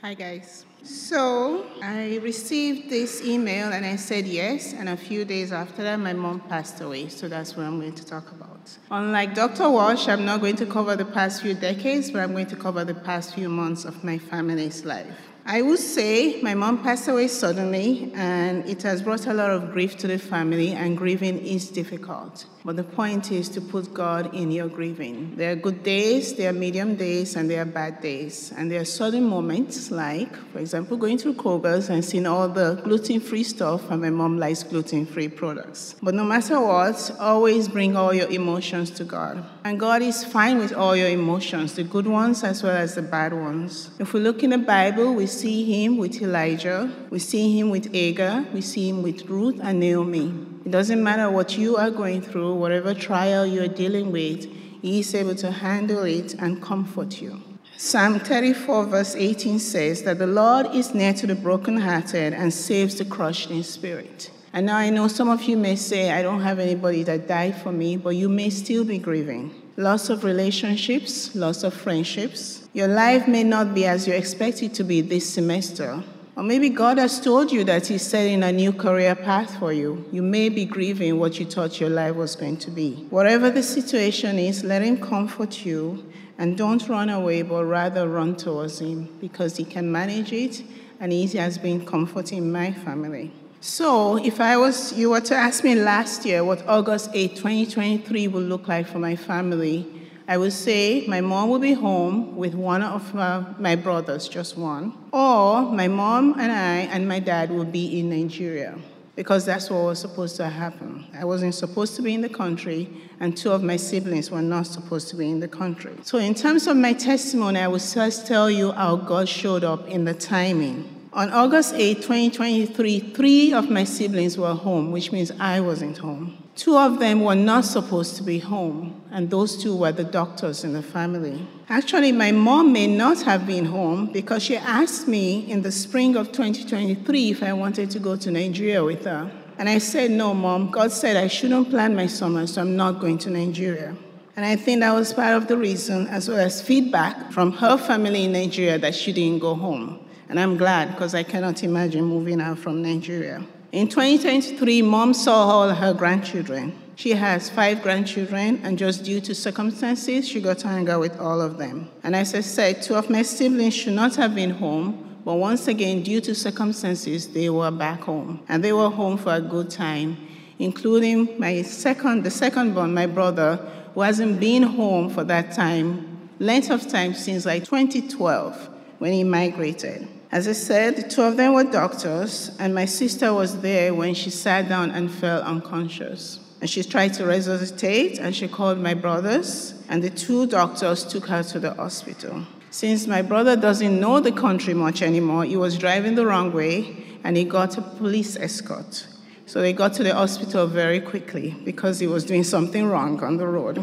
Hi, 0.02 0.14
guys. 0.14 0.66
So 0.84 1.64
I 1.82 2.18
received 2.22 2.90
this 2.90 3.24
email 3.24 3.72
and 3.72 3.86
I 3.86 3.96
said 3.96 4.26
yes, 4.26 4.74
and 4.74 4.90
a 4.90 4.96
few 4.96 5.24
days 5.24 5.50
after 5.50 5.82
that, 5.82 5.96
my 5.96 6.12
mom 6.12 6.40
passed 6.40 6.80
away. 6.82 7.08
So 7.08 7.26
that's 7.26 7.56
what 7.56 7.64
I'm 7.64 7.80
going 7.80 7.94
to 7.94 8.04
talk 8.04 8.30
about. 8.30 8.70
Unlike 8.90 9.34
Dr. 9.34 9.70
Walsh, 9.70 10.08
I'm 10.08 10.26
not 10.26 10.40
going 10.40 10.56
to 10.56 10.66
cover 10.66 10.94
the 10.94 11.06
past 11.06 11.40
few 11.40 11.54
decades, 11.54 12.10
but 12.10 12.20
I'm 12.20 12.32
going 12.32 12.48
to 12.48 12.56
cover 12.56 12.84
the 12.84 12.94
past 12.94 13.34
few 13.34 13.48
months 13.48 13.86
of 13.86 14.04
my 14.04 14.18
family's 14.18 14.84
life. 14.84 15.33
I 15.46 15.60
would 15.60 15.78
say 15.78 16.40
my 16.40 16.54
mom 16.54 16.82
passed 16.82 17.06
away 17.06 17.28
suddenly, 17.28 18.10
and 18.14 18.66
it 18.66 18.82
has 18.82 19.02
brought 19.02 19.26
a 19.26 19.34
lot 19.34 19.50
of 19.50 19.72
grief 19.72 19.98
to 19.98 20.06
the 20.06 20.18
family, 20.18 20.72
and 20.72 20.96
grieving 20.96 21.38
is 21.38 21.68
difficult. 21.68 22.46
But 22.64 22.76
the 22.76 22.82
point 22.82 23.30
is 23.30 23.50
to 23.50 23.60
put 23.60 23.92
God 23.92 24.34
in 24.34 24.50
your 24.50 24.68
grieving. 24.68 25.36
There 25.36 25.52
are 25.52 25.54
good 25.54 25.82
days, 25.82 26.34
there 26.34 26.48
are 26.48 26.54
medium 26.54 26.94
days, 26.96 27.36
and 27.36 27.50
there 27.50 27.60
are 27.60 27.66
bad 27.66 28.00
days. 28.00 28.54
And 28.56 28.70
there 28.70 28.80
are 28.80 28.86
sudden 28.86 29.24
moments, 29.24 29.90
like, 29.90 30.34
for 30.50 30.60
example, 30.60 30.96
going 30.96 31.18
through 31.18 31.34
Kroger's 31.34 31.90
and 31.90 32.02
seeing 32.02 32.26
all 32.26 32.48
the 32.48 32.80
gluten 32.82 33.20
free 33.20 33.42
stuff, 33.42 33.90
and 33.90 34.00
my 34.00 34.08
mom 34.08 34.38
likes 34.38 34.62
gluten 34.62 35.04
free 35.04 35.28
products. 35.28 35.94
But 36.02 36.14
no 36.14 36.24
matter 36.24 36.58
what, 36.58 37.14
always 37.20 37.68
bring 37.68 37.98
all 37.98 38.14
your 38.14 38.30
emotions 38.30 38.90
to 38.92 39.04
God. 39.04 39.44
And 39.62 39.78
God 39.78 40.00
is 40.00 40.24
fine 40.24 40.56
with 40.56 40.72
all 40.72 40.96
your 40.96 41.08
emotions, 41.08 41.74
the 41.74 41.84
good 41.84 42.06
ones 42.06 42.42
as 42.44 42.62
well 42.62 42.76
as 42.76 42.94
the 42.94 43.02
bad 43.02 43.34
ones. 43.34 43.90
If 43.98 44.14
we 44.14 44.20
look 44.20 44.42
in 44.42 44.50
the 44.50 44.58
Bible, 44.58 45.14
we 45.14 45.26
see 45.34 45.84
him 45.84 45.96
with 45.96 46.22
Elijah, 46.22 46.90
we 47.10 47.18
see 47.18 47.58
him 47.58 47.70
with 47.70 47.92
Hagar, 47.92 48.44
we 48.52 48.60
see 48.60 48.88
him 48.88 49.02
with 49.02 49.26
Ruth 49.26 49.58
and 49.62 49.80
Naomi. 49.80 50.32
It 50.64 50.70
doesn't 50.70 51.02
matter 51.02 51.30
what 51.30 51.58
you 51.58 51.76
are 51.76 51.90
going 51.90 52.22
through, 52.22 52.54
whatever 52.54 52.94
trial 52.94 53.44
you're 53.44 53.68
dealing 53.68 54.12
with, 54.12 54.44
he 54.80 55.00
is 55.00 55.14
able 55.14 55.34
to 55.36 55.50
handle 55.50 56.04
it 56.04 56.34
and 56.34 56.62
comfort 56.62 57.20
you. 57.20 57.40
Psalm 57.76 58.20
34, 58.20 58.86
verse 58.86 59.16
18 59.16 59.58
says 59.58 60.04
that 60.04 60.18
the 60.18 60.26
Lord 60.26 60.66
is 60.74 60.94
near 60.94 61.12
to 61.14 61.26
the 61.26 61.34
brokenhearted 61.34 62.32
and 62.32 62.54
saves 62.54 62.94
the 62.94 63.04
crushed 63.04 63.50
in 63.50 63.64
spirit. 63.64 64.30
And 64.52 64.66
now 64.66 64.76
I 64.76 64.90
know 64.90 65.08
some 65.08 65.28
of 65.28 65.42
you 65.42 65.56
may 65.56 65.74
say, 65.74 66.12
I 66.12 66.22
don't 66.22 66.42
have 66.42 66.60
anybody 66.60 67.02
that 67.02 67.26
died 67.26 67.56
for 67.60 67.72
me, 67.72 67.96
but 67.96 68.10
you 68.10 68.28
may 68.28 68.50
still 68.50 68.84
be 68.84 68.98
grieving. 68.98 69.63
Loss 69.76 70.08
of 70.08 70.22
relationships, 70.22 71.34
loss 71.34 71.64
of 71.64 71.74
friendships. 71.74 72.68
Your 72.74 72.86
life 72.86 73.26
may 73.26 73.42
not 73.42 73.74
be 73.74 73.86
as 73.86 74.06
you 74.06 74.14
expect 74.14 74.62
it 74.62 74.72
to 74.74 74.84
be 74.84 75.00
this 75.00 75.28
semester. 75.28 76.00
Or 76.36 76.44
maybe 76.44 76.68
God 76.68 76.98
has 76.98 77.20
told 77.20 77.50
you 77.50 77.64
that 77.64 77.88
He's 77.88 78.02
setting 78.02 78.44
a 78.44 78.52
new 78.52 78.72
career 78.72 79.16
path 79.16 79.58
for 79.58 79.72
you. 79.72 80.04
You 80.12 80.22
may 80.22 80.48
be 80.48 80.64
grieving 80.64 81.18
what 81.18 81.40
you 81.40 81.46
thought 81.46 81.80
your 81.80 81.90
life 81.90 82.14
was 82.14 82.36
going 82.36 82.58
to 82.58 82.70
be. 82.70 83.06
Whatever 83.10 83.50
the 83.50 83.64
situation 83.64 84.38
is, 84.38 84.62
let 84.62 84.82
Him 84.82 84.96
comfort 84.96 85.66
you 85.66 86.08
and 86.38 86.56
don't 86.56 86.88
run 86.88 87.08
away, 87.08 87.42
but 87.42 87.64
rather 87.64 88.08
run 88.08 88.36
towards 88.36 88.78
Him 88.80 89.08
because 89.20 89.56
He 89.56 89.64
can 89.64 89.90
manage 89.90 90.32
it 90.32 90.62
and 91.00 91.10
He 91.10 91.26
has 91.36 91.58
been 91.58 91.84
comforting 91.84 92.52
my 92.52 92.72
family. 92.72 93.32
So, 93.66 94.18
if 94.18 94.42
I 94.42 94.58
was, 94.58 94.92
you 94.92 95.08
were 95.08 95.22
to 95.22 95.34
ask 95.34 95.64
me 95.64 95.74
last 95.74 96.26
year 96.26 96.44
what 96.44 96.62
August 96.68 97.08
8, 97.14 97.34
2023 97.34 98.28
will 98.28 98.42
look 98.42 98.68
like 98.68 98.86
for 98.86 98.98
my 98.98 99.16
family, 99.16 99.86
I 100.28 100.36
would 100.36 100.52
say 100.52 101.06
my 101.08 101.22
mom 101.22 101.48
will 101.48 101.58
be 101.58 101.72
home 101.72 102.36
with 102.36 102.54
one 102.54 102.82
of 102.82 103.16
uh, 103.16 103.42
my 103.58 103.74
brothers, 103.74 104.28
just 104.28 104.58
one, 104.58 104.92
or 105.12 105.62
my 105.62 105.88
mom 105.88 106.38
and 106.38 106.52
I 106.52 106.92
and 106.92 107.08
my 107.08 107.20
dad 107.20 107.50
will 107.50 107.64
be 107.64 107.98
in 107.98 108.10
Nigeria 108.10 108.76
because 109.16 109.46
that's 109.46 109.70
what 109.70 109.82
was 109.84 109.98
supposed 109.98 110.36
to 110.36 110.46
happen. 110.50 111.06
I 111.18 111.24
wasn't 111.24 111.54
supposed 111.54 111.96
to 111.96 112.02
be 112.02 112.12
in 112.12 112.20
the 112.20 112.28
country, 112.28 112.90
and 113.18 113.34
two 113.34 113.50
of 113.50 113.62
my 113.62 113.78
siblings 113.78 114.30
were 114.30 114.42
not 114.42 114.66
supposed 114.66 115.08
to 115.08 115.16
be 115.16 115.30
in 115.30 115.40
the 115.40 115.48
country. 115.48 115.94
So, 116.02 116.18
in 116.18 116.34
terms 116.34 116.66
of 116.66 116.76
my 116.76 116.92
testimony, 116.92 117.60
I 117.60 117.68
will 117.68 117.78
first 117.78 118.26
tell 118.26 118.50
you 118.50 118.72
how 118.72 118.96
God 118.96 119.26
showed 119.26 119.64
up 119.64 119.88
in 119.88 120.04
the 120.04 120.12
timing. 120.12 120.93
On 121.14 121.30
August 121.30 121.74
8, 121.76 122.02
2023, 122.02 122.98
three 122.98 123.52
of 123.52 123.70
my 123.70 123.84
siblings 123.84 124.36
were 124.36 124.52
home, 124.52 124.90
which 124.90 125.12
means 125.12 125.30
I 125.38 125.60
wasn't 125.60 125.98
home. 125.98 126.36
Two 126.56 126.76
of 126.76 126.98
them 126.98 127.20
were 127.20 127.36
not 127.36 127.64
supposed 127.64 128.16
to 128.16 128.24
be 128.24 128.40
home, 128.40 129.00
and 129.12 129.30
those 129.30 129.56
two 129.62 129.76
were 129.76 129.92
the 129.92 130.02
doctors 130.02 130.64
in 130.64 130.72
the 130.72 130.82
family. 130.82 131.46
Actually, 131.68 132.10
my 132.10 132.32
mom 132.32 132.72
may 132.72 132.88
not 132.88 133.22
have 133.22 133.46
been 133.46 133.66
home 133.66 134.06
because 134.06 134.42
she 134.42 134.56
asked 134.56 135.06
me 135.06 135.48
in 135.48 135.62
the 135.62 135.70
spring 135.70 136.16
of 136.16 136.32
2023 136.32 137.30
if 137.30 137.44
I 137.44 137.52
wanted 137.52 137.92
to 137.92 138.00
go 138.00 138.16
to 138.16 138.32
Nigeria 138.32 138.82
with 138.82 139.04
her. 139.04 139.30
And 139.56 139.68
I 139.68 139.78
said, 139.78 140.10
No, 140.10 140.34
mom. 140.34 140.72
God 140.72 140.90
said 140.90 141.16
I 141.16 141.28
shouldn't 141.28 141.70
plan 141.70 141.94
my 141.94 142.08
summer, 142.08 142.44
so 142.48 142.60
I'm 142.60 142.74
not 142.74 142.98
going 142.98 143.18
to 143.18 143.30
Nigeria. 143.30 143.94
And 144.34 144.44
I 144.44 144.56
think 144.56 144.80
that 144.80 144.92
was 144.92 145.12
part 145.12 145.34
of 145.36 145.46
the 145.46 145.56
reason, 145.56 146.08
as 146.08 146.28
well 146.28 146.40
as 146.40 146.60
feedback 146.60 147.30
from 147.30 147.52
her 147.52 147.76
family 147.76 148.24
in 148.24 148.32
Nigeria, 148.32 148.78
that 148.78 148.96
she 148.96 149.12
didn't 149.12 149.38
go 149.38 149.54
home. 149.54 150.03
And 150.28 150.40
I'm 150.40 150.56
glad 150.56 150.92
because 150.92 151.14
I 151.14 151.22
cannot 151.22 151.62
imagine 151.62 152.04
moving 152.04 152.40
out 152.40 152.58
from 152.58 152.82
Nigeria. 152.82 153.44
In 153.72 153.88
2023, 153.88 154.82
mom 154.82 155.14
saw 155.14 155.44
all 155.44 155.70
her 155.70 155.92
grandchildren. 155.92 156.78
She 156.96 157.10
has 157.10 157.50
five 157.50 157.82
grandchildren, 157.82 158.60
and 158.62 158.78
just 158.78 159.02
due 159.04 159.20
to 159.22 159.34
circumstances, 159.34 160.28
she 160.28 160.40
got 160.40 160.58
to 160.58 160.68
hang 160.68 160.88
out 160.88 161.00
with 161.00 161.18
all 161.18 161.40
of 161.40 161.58
them. 161.58 161.90
And 162.04 162.14
as 162.14 162.34
I 162.34 162.40
said, 162.40 162.82
two 162.82 162.94
of 162.94 163.10
my 163.10 163.22
siblings 163.22 163.74
should 163.74 163.94
not 163.94 164.14
have 164.14 164.34
been 164.34 164.50
home, 164.50 165.18
but 165.24 165.34
once 165.34 165.66
again, 165.66 166.02
due 166.04 166.20
to 166.20 166.34
circumstances, 166.34 167.28
they 167.28 167.50
were 167.50 167.72
back 167.72 168.02
home. 168.02 168.44
And 168.48 168.62
they 168.62 168.72
were 168.72 168.90
home 168.90 169.18
for 169.18 169.34
a 169.34 169.40
good 169.40 169.70
time, 169.70 170.16
including 170.60 171.38
my 171.40 171.62
second, 171.62 172.22
the 172.22 172.30
second 172.30 172.74
born, 172.74 172.94
my 172.94 173.06
brother, 173.06 173.56
who 173.94 174.02
hasn't 174.02 174.38
been 174.38 174.62
home 174.62 175.10
for 175.10 175.24
that 175.24 175.52
time, 175.52 176.30
length 176.38 176.70
of 176.70 176.86
time 176.88 177.14
since 177.14 177.44
like 177.44 177.64
2012 177.64 178.73
when 178.98 179.12
he 179.12 179.24
migrated. 179.24 180.08
As 180.30 180.48
I 180.48 180.52
said, 180.52 181.10
two 181.10 181.22
of 181.22 181.36
them 181.36 181.54
were 181.54 181.64
doctors, 181.64 182.50
and 182.58 182.74
my 182.74 182.86
sister 182.86 183.32
was 183.32 183.60
there 183.60 183.94
when 183.94 184.14
she 184.14 184.30
sat 184.30 184.68
down 184.68 184.90
and 184.90 185.10
fell 185.10 185.42
unconscious. 185.42 186.40
And 186.60 186.68
she 186.68 186.82
tried 186.82 187.14
to 187.14 187.26
resuscitate, 187.26 188.18
and 188.18 188.34
she 188.34 188.48
called 188.48 188.78
my 188.78 188.94
brothers, 188.94 189.74
and 189.88 190.02
the 190.02 190.10
two 190.10 190.46
doctors 190.46 191.04
took 191.04 191.26
her 191.26 191.42
to 191.44 191.60
the 191.60 191.74
hospital. 191.74 192.46
Since 192.70 193.06
my 193.06 193.22
brother 193.22 193.54
doesn't 193.54 194.00
know 194.00 194.18
the 194.18 194.32
country 194.32 194.74
much 194.74 195.02
anymore, 195.02 195.44
he 195.44 195.56
was 195.56 195.78
driving 195.78 196.16
the 196.16 196.26
wrong 196.26 196.52
way, 196.52 196.96
and 197.22 197.36
he 197.36 197.44
got 197.44 197.78
a 197.78 197.82
police 197.82 198.36
escort. 198.36 199.06
So 199.46 199.60
they 199.60 199.72
got 199.72 199.92
to 199.94 200.02
the 200.02 200.14
hospital 200.14 200.66
very 200.66 201.00
quickly 201.00 201.54
because 201.64 202.00
he 202.00 202.08
was 202.08 202.24
doing 202.24 202.42
something 202.42 202.86
wrong 202.86 203.22
on 203.22 203.36
the 203.36 203.46
road. 203.46 203.78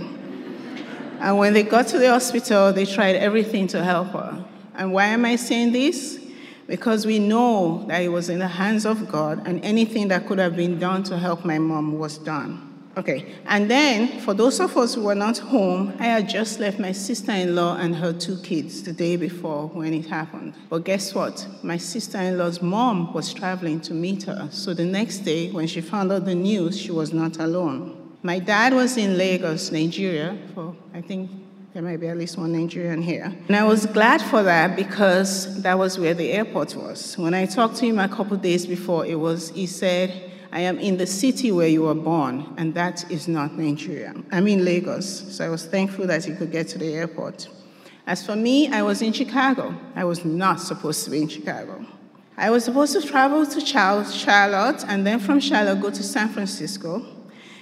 And 1.21 1.37
when 1.37 1.53
they 1.53 1.63
got 1.63 1.87
to 1.89 1.99
the 1.99 2.09
hospital, 2.09 2.73
they 2.73 2.85
tried 2.85 3.15
everything 3.15 3.67
to 3.67 3.83
help 3.83 4.09
her. 4.09 4.43
And 4.75 4.93
why 4.93 5.05
am 5.05 5.25
I 5.25 5.35
saying 5.35 5.71
this? 5.71 6.19
Because 6.67 7.05
we 7.05 7.19
know 7.19 7.85
that 7.87 8.01
it 8.01 8.09
was 8.09 8.29
in 8.29 8.39
the 8.39 8.47
hands 8.47 8.85
of 8.85 9.11
God, 9.11 9.45
and 9.45 9.63
anything 9.63 10.07
that 10.07 10.27
could 10.27 10.39
have 10.39 10.55
been 10.55 10.79
done 10.79 11.03
to 11.03 11.17
help 11.17 11.43
my 11.43 11.59
mom 11.59 11.99
was 11.99 12.17
done. 12.17 12.67
Okay, 12.97 13.35
and 13.45 13.71
then 13.71 14.19
for 14.19 14.33
those 14.33 14.59
of 14.59 14.75
us 14.75 14.95
who 14.95 15.03
were 15.03 15.15
not 15.15 15.37
home, 15.37 15.93
I 15.97 16.07
had 16.07 16.27
just 16.27 16.59
left 16.59 16.77
my 16.77 16.91
sister 16.91 17.31
in 17.31 17.55
law 17.55 17.77
and 17.77 17.95
her 17.95 18.11
two 18.11 18.37
kids 18.39 18.83
the 18.83 18.91
day 18.91 19.15
before 19.15 19.67
when 19.67 19.93
it 19.93 20.07
happened. 20.07 20.55
But 20.69 20.83
guess 20.83 21.15
what? 21.15 21.47
My 21.63 21.77
sister 21.77 22.17
in 22.17 22.37
law's 22.37 22.61
mom 22.61 23.13
was 23.13 23.33
traveling 23.33 23.79
to 23.81 23.93
meet 23.93 24.23
her. 24.23 24.49
So 24.51 24.73
the 24.73 24.83
next 24.83 25.19
day, 25.19 25.51
when 25.51 25.67
she 25.67 25.79
found 25.79 26.11
out 26.11 26.25
the 26.25 26.35
news, 26.35 26.77
she 26.77 26.91
was 26.91 27.13
not 27.13 27.39
alone. 27.39 28.17
My 28.23 28.39
dad 28.39 28.73
was 28.73 28.97
in 28.97 29.17
Lagos, 29.17 29.71
Nigeria, 29.71 30.37
for 30.53 30.75
I 30.93 30.99
think 30.99 31.31
there 31.73 31.81
might 31.81 32.01
be 32.01 32.07
at 32.07 32.17
least 32.17 32.37
one 32.37 32.51
Nigerian 32.51 33.01
here. 33.01 33.33
And 33.47 33.55
I 33.55 33.63
was 33.63 33.85
glad 33.85 34.21
for 34.21 34.43
that 34.43 34.75
because 34.75 35.61
that 35.61 35.77
was 35.77 35.97
where 35.97 36.13
the 36.13 36.31
airport 36.31 36.75
was. 36.75 37.17
When 37.17 37.33
I 37.33 37.45
talked 37.45 37.77
to 37.77 37.85
him 37.85 37.97
a 37.97 38.09
couple 38.09 38.35
days 38.35 38.65
before, 38.65 39.05
it 39.05 39.15
was, 39.15 39.51
he 39.51 39.65
said, 39.67 40.31
I 40.51 40.61
am 40.61 40.79
in 40.79 40.97
the 40.97 41.07
city 41.07 41.49
where 41.49 41.69
you 41.69 41.83
were 41.83 41.95
born, 41.95 42.53
and 42.57 42.73
that 42.73 43.09
is 43.09 43.29
not 43.29 43.53
Nigeria. 43.53 44.13
I'm 44.33 44.49
in 44.49 44.65
Lagos, 44.65 45.33
so 45.33 45.45
I 45.45 45.49
was 45.49 45.65
thankful 45.65 46.07
that 46.07 46.25
he 46.25 46.35
could 46.35 46.51
get 46.51 46.67
to 46.69 46.77
the 46.77 46.93
airport. 46.93 47.47
As 48.05 48.25
for 48.25 48.35
me, 48.35 48.67
I 48.67 48.81
was 48.81 49.01
in 49.01 49.13
Chicago. 49.13 49.73
I 49.95 50.03
was 50.03 50.25
not 50.25 50.59
supposed 50.59 51.05
to 51.05 51.11
be 51.11 51.21
in 51.21 51.29
Chicago. 51.29 51.85
I 52.35 52.49
was 52.49 52.65
supposed 52.65 52.91
to 52.93 53.07
travel 53.07 53.45
to 53.45 53.61
Charlotte 53.61 54.83
and 54.87 55.05
then 55.07 55.19
from 55.19 55.39
Charlotte 55.39 55.79
go 55.79 55.89
to 55.89 56.03
San 56.03 56.27
Francisco 56.29 57.05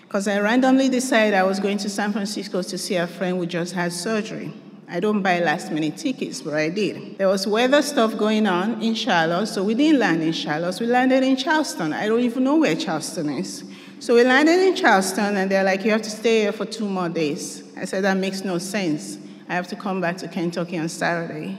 because 0.09 0.27
I 0.27 0.39
randomly 0.39 0.89
decided 0.89 1.35
I 1.35 1.43
was 1.43 1.59
going 1.59 1.77
to 1.77 1.87
San 1.87 2.11
Francisco 2.11 2.63
to 2.63 2.77
see 2.79 2.95
a 2.95 3.05
friend 3.05 3.37
who 3.37 3.45
just 3.45 3.75
had 3.75 3.93
surgery. 3.93 4.51
I 4.87 4.99
don't 4.99 5.21
buy 5.21 5.39
last 5.39 5.71
minute 5.71 5.97
tickets, 5.97 6.41
but 6.41 6.55
I 6.55 6.69
did. 6.69 7.19
There 7.19 7.27
was 7.27 7.45
weather 7.45 7.83
stuff 7.83 8.17
going 8.17 8.47
on 8.47 8.81
in 8.81 8.95
Charlotte, 8.95 9.45
so 9.45 9.63
we 9.63 9.75
didn't 9.75 9.99
land 9.99 10.23
in 10.23 10.31
Charlotte. 10.31 10.79
We 10.79 10.87
landed 10.87 11.21
in 11.21 11.35
Charleston. 11.35 11.93
I 11.93 12.07
don't 12.07 12.21
even 12.21 12.43
know 12.43 12.55
where 12.55 12.75
Charleston 12.75 13.29
is. 13.29 13.63
So 13.99 14.15
we 14.15 14.23
landed 14.23 14.59
in 14.59 14.75
Charleston, 14.75 15.37
and 15.37 15.51
they're 15.51 15.63
like, 15.63 15.85
You 15.85 15.91
have 15.91 16.01
to 16.01 16.09
stay 16.09 16.41
here 16.41 16.53
for 16.53 16.65
two 16.65 16.89
more 16.89 17.09
days. 17.09 17.61
I 17.77 17.85
said, 17.85 18.03
That 18.03 18.17
makes 18.17 18.43
no 18.43 18.57
sense. 18.57 19.19
I 19.47 19.53
have 19.53 19.67
to 19.67 19.75
come 19.75 20.01
back 20.01 20.17
to 20.17 20.27
Kentucky 20.27 20.79
on 20.79 20.89
Saturday. 20.89 21.55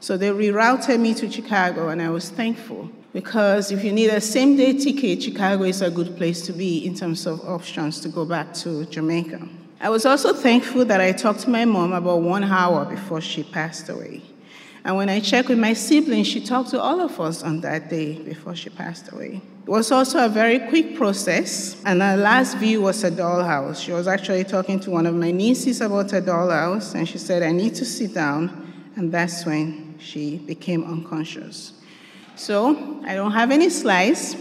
So 0.00 0.16
they 0.16 0.30
rerouted 0.30 0.98
me 0.98 1.12
to 1.12 1.30
Chicago, 1.30 1.90
and 1.90 2.00
I 2.00 2.08
was 2.08 2.30
thankful 2.30 2.90
because 3.12 3.70
if 3.70 3.84
you 3.84 3.92
need 3.92 4.08
a 4.08 4.20
same 4.20 4.56
day 4.56 4.72
ticket, 4.72 5.22
Chicago 5.22 5.64
is 5.64 5.82
a 5.82 5.90
good 5.90 6.16
place 6.16 6.42
to 6.46 6.52
be 6.52 6.86
in 6.86 6.94
terms 6.94 7.26
of 7.26 7.40
options 7.46 8.00
to 8.00 8.08
go 8.08 8.24
back 8.24 8.54
to 8.54 8.84
Jamaica. 8.86 9.48
I 9.80 9.90
was 9.90 10.06
also 10.06 10.32
thankful 10.32 10.84
that 10.84 11.00
I 11.00 11.12
talked 11.12 11.40
to 11.40 11.50
my 11.50 11.64
mom 11.64 11.92
about 11.92 12.22
one 12.22 12.44
hour 12.44 12.84
before 12.84 13.20
she 13.20 13.42
passed 13.42 13.88
away. 13.88 14.22
And 14.84 14.96
when 14.96 15.08
I 15.08 15.20
checked 15.20 15.48
with 15.48 15.58
my 15.58 15.74
siblings, 15.74 16.26
she 16.26 16.44
talked 16.44 16.70
to 16.70 16.80
all 16.80 17.00
of 17.00 17.20
us 17.20 17.42
on 17.42 17.60
that 17.60 17.88
day 17.88 18.14
before 18.14 18.54
she 18.56 18.70
passed 18.70 19.12
away. 19.12 19.40
It 19.64 19.70
was 19.70 19.92
also 19.92 20.24
a 20.24 20.28
very 20.28 20.58
quick 20.58 20.96
process, 20.96 21.80
and 21.84 22.02
our 22.02 22.16
last 22.16 22.56
view 22.56 22.82
was 22.82 23.04
a 23.04 23.10
dollhouse. 23.10 23.80
She 23.80 23.92
was 23.92 24.08
actually 24.08 24.42
talking 24.42 24.80
to 24.80 24.90
one 24.90 25.06
of 25.06 25.14
my 25.14 25.30
nieces 25.30 25.80
about 25.80 26.12
a 26.12 26.20
dollhouse, 26.20 26.96
and 26.96 27.08
she 27.08 27.18
said, 27.18 27.44
I 27.44 27.52
need 27.52 27.76
to 27.76 27.84
sit 27.84 28.14
down, 28.14 28.72
and 28.96 29.12
that's 29.12 29.46
when 29.46 29.96
she 30.00 30.38
became 30.38 30.82
unconscious. 30.82 31.74
So 32.36 33.00
I 33.04 33.14
don't 33.14 33.32
have 33.32 33.50
any 33.50 33.70
slides, 33.70 34.36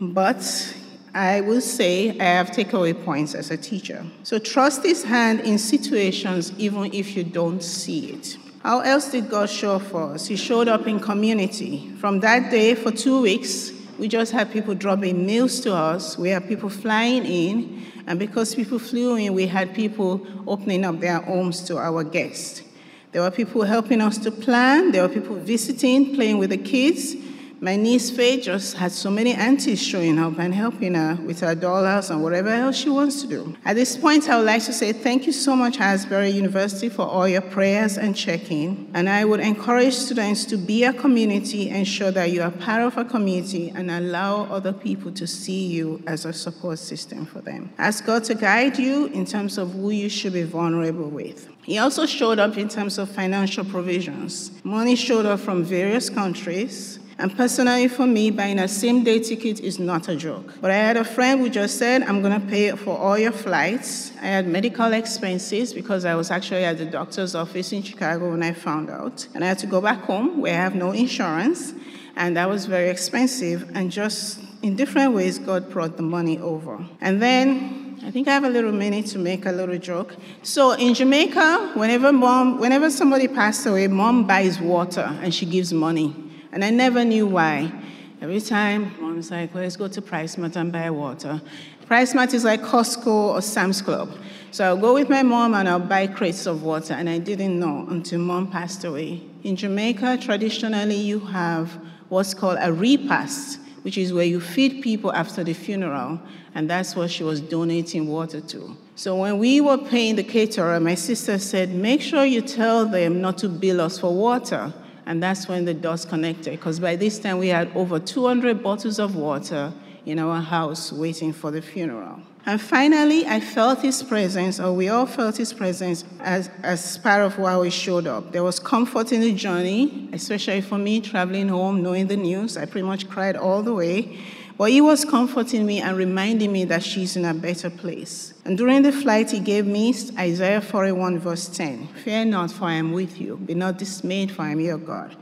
but 0.00 0.74
I 1.14 1.40
will 1.40 1.60
say 1.60 2.10
I 2.18 2.24
have 2.24 2.50
takeaway 2.50 3.04
points 3.04 3.34
as 3.34 3.50
a 3.50 3.56
teacher. 3.56 4.04
So 4.22 4.38
trust 4.38 4.84
His 4.84 5.04
hand 5.04 5.40
in 5.40 5.58
situations 5.58 6.52
even 6.58 6.92
if 6.92 7.16
you 7.16 7.24
don't 7.24 7.62
see 7.62 8.10
it. 8.10 8.36
How 8.62 8.80
else 8.80 9.10
did 9.10 9.30
God 9.30 9.48
show 9.48 9.76
up 9.76 9.82
for 9.82 10.14
us? 10.14 10.26
He 10.26 10.36
showed 10.36 10.68
up 10.68 10.86
in 10.86 11.00
community. 11.00 11.90
From 12.00 12.20
that 12.20 12.50
day, 12.50 12.74
for 12.74 12.90
two 12.90 13.22
weeks, 13.22 13.72
we 13.98 14.08
just 14.08 14.32
had 14.32 14.52
people 14.52 14.74
dropping 14.74 15.26
meals 15.26 15.60
to 15.60 15.74
us. 15.74 16.18
We 16.18 16.30
had 16.30 16.46
people 16.46 16.68
flying 16.68 17.24
in. 17.24 17.84
And 18.06 18.18
because 18.18 18.54
people 18.54 18.78
flew 18.78 19.16
in, 19.16 19.34
we 19.34 19.46
had 19.46 19.74
people 19.74 20.26
opening 20.46 20.84
up 20.84 21.00
their 21.00 21.18
homes 21.20 21.62
to 21.64 21.78
our 21.78 22.04
guests. 22.04 22.62
There 23.12 23.22
were 23.22 23.30
people 23.30 23.62
helping 23.62 24.00
us 24.00 24.18
to 24.18 24.30
plan. 24.30 24.92
There 24.92 25.02
were 25.02 25.12
people 25.12 25.36
visiting, 25.36 26.14
playing 26.14 26.38
with 26.38 26.50
the 26.50 26.58
kids. 26.58 27.16
My 27.60 27.74
niece 27.74 28.08
Faye 28.08 28.40
just 28.40 28.76
had 28.76 28.92
so 28.92 29.10
many 29.10 29.32
aunties 29.32 29.82
showing 29.82 30.16
up 30.16 30.38
and 30.38 30.54
helping 30.54 30.94
her 30.94 31.18
with 31.26 31.40
her 31.40 31.56
dollhouse 31.56 32.08
and 32.08 32.22
whatever 32.22 32.50
else 32.50 32.76
she 32.76 32.88
wants 32.88 33.20
to 33.22 33.26
do. 33.26 33.56
At 33.64 33.74
this 33.74 33.96
point, 33.96 34.28
I 34.28 34.36
would 34.36 34.46
like 34.46 34.62
to 34.66 34.72
say 34.72 34.92
thank 34.92 35.26
you 35.26 35.32
so 35.32 35.56
much, 35.56 35.80
Asbury 35.80 36.30
University, 36.30 36.88
for 36.88 37.02
all 37.02 37.26
your 37.26 37.40
prayers 37.40 37.98
and 37.98 38.14
checking. 38.14 38.88
And 38.94 39.08
I 39.08 39.24
would 39.24 39.40
encourage 39.40 39.94
students 39.94 40.44
to 40.44 40.56
be 40.56 40.84
a 40.84 40.92
community, 40.92 41.68
ensure 41.68 42.12
that 42.12 42.30
you 42.30 42.42
are 42.42 42.52
part 42.52 42.82
of 42.82 42.96
a 42.96 43.04
community, 43.04 43.70
and 43.70 43.90
allow 43.90 44.44
other 44.44 44.72
people 44.72 45.10
to 45.12 45.26
see 45.26 45.66
you 45.66 46.00
as 46.06 46.26
a 46.26 46.32
support 46.32 46.78
system 46.78 47.26
for 47.26 47.40
them. 47.40 47.72
Ask 47.76 48.06
God 48.06 48.22
to 48.24 48.36
guide 48.36 48.78
you 48.78 49.06
in 49.06 49.24
terms 49.24 49.58
of 49.58 49.72
who 49.72 49.90
you 49.90 50.08
should 50.08 50.34
be 50.34 50.44
vulnerable 50.44 51.08
with. 51.08 51.48
He 51.68 51.76
also 51.76 52.06
showed 52.06 52.38
up 52.38 52.56
in 52.56 52.66
terms 52.66 52.96
of 52.96 53.10
financial 53.10 53.62
provisions. 53.62 54.50
Money 54.64 54.96
showed 54.96 55.26
up 55.26 55.40
from 55.40 55.62
various 55.62 56.08
countries. 56.08 56.98
And 57.18 57.36
personally, 57.36 57.88
for 57.88 58.06
me, 58.06 58.30
buying 58.30 58.58
a 58.58 58.66
same 58.66 59.04
day 59.04 59.18
ticket 59.18 59.60
is 59.60 59.78
not 59.78 60.08
a 60.08 60.16
joke. 60.16 60.54
But 60.62 60.70
I 60.70 60.76
had 60.76 60.96
a 60.96 61.04
friend 61.04 61.40
who 61.40 61.50
just 61.50 61.76
said, 61.76 62.04
I'm 62.04 62.22
going 62.22 62.40
to 62.40 62.46
pay 62.46 62.70
for 62.70 62.96
all 62.96 63.18
your 63.18 63.32
flights. 63.32 64.12
I 64.22 64.28
had 64.28 64.46
medical 64.46 64.94
expenses 64.94 65.74
because 65.74 66.06
I 66.06 66.14
was 66.14 66.30
actually 66.30 66.64
at 66.64 66.78
the 66.78 66.86
doctor's 66.86 67.34
office 67.34 67.70
in 67.70 67.82
Chicago 67.82 68.30
when 68.30 68.42
I 68.42 68.54
found 68.54 68.88
out. 68.88 69.28
And 69.34 69.44
I 69.44 69.48
had 69.48 69.58
to 69.58 69.66
go 69.66 69.82
back 69.82 70.00
home 70.04 70.40
where 70.40 70.54
I 70.54 70.62
have 70.62 70.74
no 70.74 70.92
insurance. 70.92 71.74
And 72.16 72.34
that 72.38 72.48
was 72.48 72.64
very 72.64 72.88
expensive. 72.88 73.70
And 73.74 73.90
just 73.92 74.40
in 74.62 74.74
different 74.74 75.12
ways, 75.12 75.38
God 75.38 75.68
brought 75.68 75.98
the 75.98 76.02
money 76.02 76.38
over. 76.38 76.82
And 77.02 77.20
then 77.20 77.77
I 78.04 78.10
think 78.10 78.28
I 78.28 78.32
have 78.32 78.44
a 78.44 78.48
little 78.48 78.72
minute 78.72 79.06
to 79.06 79.18
make 79.18 79.44
a 79.44 79.50
little 79.50 79.76
joke. 79.78 80.14
So 80.42 80.72
in 80.72 80.94
Jamaica, 80.94 81.72
whenever 81.74 82.12
mom, 82.12 82.58
whenever 82.60 82.90
somebody 82.90 83.26
passed 83.26 83.66
away, 83.66 83.88
mom 83.88 84.26
buys 84.26 84.60
water 84.60 85.18
and 85.22 85.34
she 85.34 85.46
gives 85.46 85.72
money. 85.72 86.14
And 86.52 86.64
I 86.64 86.70
never 86.70 87.04
knew 87.04 87.26
why. 87.26 87.72
Every 88.20 88.40
time, 88.40 88.94
mom's 89.00 89.30
like, 89.30 89.52
well, 89.52 89.62
let's 89.62 89.76
go 89.76 89.88
to 89.88 90.00
PriceSmart 90.00 90.56
and 90.56 90.72
buy 90.72 90.90
water. 90.90 91.40
PriceSmart 91.86 92.34
is 92.34 92.44
like 92.44 92.62
Costco 92.62 93.06
or 93.06 93.42
Sam's 93.42 93.82
Club. 93.82 94.10
So 94.50 94.64
I'll 94.64 94.76
go 94.76 94.94
with 94.94 95.08
my 95.08 95.22
mom 95.22 95.54
and 95.54 95.68
I'll 95.68 95.78
buy 95.78 96.06
crates 96.06 96.46
of 96.46 96.62
water. 96.62 96.94
And 96.94 97.08
I 97.08 97.18
didn't 97.18 97.58
know 97.58 97.86
until 97.88 98.20
mom 98.20 98.50
passed 98.50 98.84
away. 98.84 99.22
In 99.44 99.56
Jamaica, 99.56 100.18
traditionally, 100.20 100.96
you 100.96 101.20
have 101.20 101.70
what's 102.08 102.32
called 102.34 102.58
a 102.60 102.72
repast 102.72 103.60
which 103.88 103.96
is 103.96 104.12
where 104.12 104.26
you 104.26 104.38
feed 104.38 104.82
people 104.82 105.10
after 105.14 105.42
the 105.42 105.54
funeral, 105.54 106.20
and 106.54 106.68
that's 106.68 106.94
what 106.94 107.10
she 107.10 107.24
was 107.24 107.40
donating 107.40 108.06
water 108.06 108.38
to. 108.38 108.76
So 108.96 109.16
when 109.16 109.38
we 109.38 109.62
were 109.62 109.78
paying 109.78 110.16
the 110.16 110.22
caterer, 110.22 110.78
my 110.78 110.94
sister 110.94 111.38
said, 111.38 111.70
Make 111.70 112.02
sure 112.02 112.26
you 112.26 112.42
tell 112.42 112.84
them 112.84 113.22
not 113.22 113.38
to 113.38 113.48
bill 113.48 113.80
us 113.80 113.98
for 113.98 114.14
water. 114.14 114.74
And 115.06 115.22
that's 115.22 115.48
when 115.48 115.64
the 115.64 115.72
dots 115.72 116.04
connected, 116.04 116.50
because 116.50 116.78
by 116.78 116.96
this 116.96 117.18
time 117.18 117.38
we 117.38 117.48
had 117.48 117.74
over 117.74 117.98
200 117.98 118.62
bottles 118.62 118.98
of 118.98 119.16
water 119.16 119.72
in 120.04 120.18
our 120.18 120.42
house 120.42 120.92
waiting 120.92 121.32
for 121.32 121.50
the 121.50 121.62
funeral. 121.62 122.20
And 122.48 122.58
finally, 122.58 123.26
I 123.26 123.40
felt 123.40 123.82
his 123.82 124.02
presence, 124.02 124.58
or 124.58 124.72
we 124.72 124.88
all 124.88 125.04
felt 125.04 125.36
his 125.36 125.52
presence 125.52 126.02
as, 126.20 126.48
as 126.62 126.96
part 126.96 127.20
of 127.20 127.38
why 127.38 127.58
we 127.58 127.68
showed 127.68 128.06
up. 128.06 128.32
There 128.32 128.42
was 128.42 128.58
comfort 128.58 129.12
in 129.12 129.20
the 129.20 129.34
journey, 129.34 130.08
especially 130.14 130.62
for 130.62 130.78
me 130.78 131.02
traveling 131.02 131.50
home, 131.50 131.82
knowing 131.82 132.06
the 132.06 132.16
news. 132.16 132.56
I 132.56 132.64
pretty 132.64 132.86
much 132.86 133.06
cried 133.06 133.36
all 133.36 133.62
the 133.62 133.74
way. 133.74 134.18
But 134.56 134.70
he 134.70 134.80
was 134.80 135.04
comforting 135.04 135.66
me 135.66 135.82
and 135.82 135.94
reminding 135.94 136.50
me 136.50 136.64
that 136.64 136.82
she's 136.82 137.16
in 137.16 137.26
a 137.26 137.34
better 137.34 137.68
place. 137.68 138.32
And 138.46 138.56
during 138.56 138.80
the 138.80 138.92
flight, 138.92 139.30
he 139.30 139.40
gave 139.40 139.66
me 139.66 139.94
Isaiah 140.18 140.62
41, 140.62 141.18
verse 141.18 141.48
10 141.48 141.88
Fear 142.02 142.24
not, 142.24 142.50
for 142.50 142.64
I 142.64 142.74
am 142.76 142.92
with 142.92 143.20
you. 143.20 143.36
Be 143.36 143.52
not 143.52 143.76
dismayed, 143.76 144.32
for 144.32 144.40
I 144.40 144.52
am 144.52 144.60
your 144.60 144.78
God. 144.78 145.14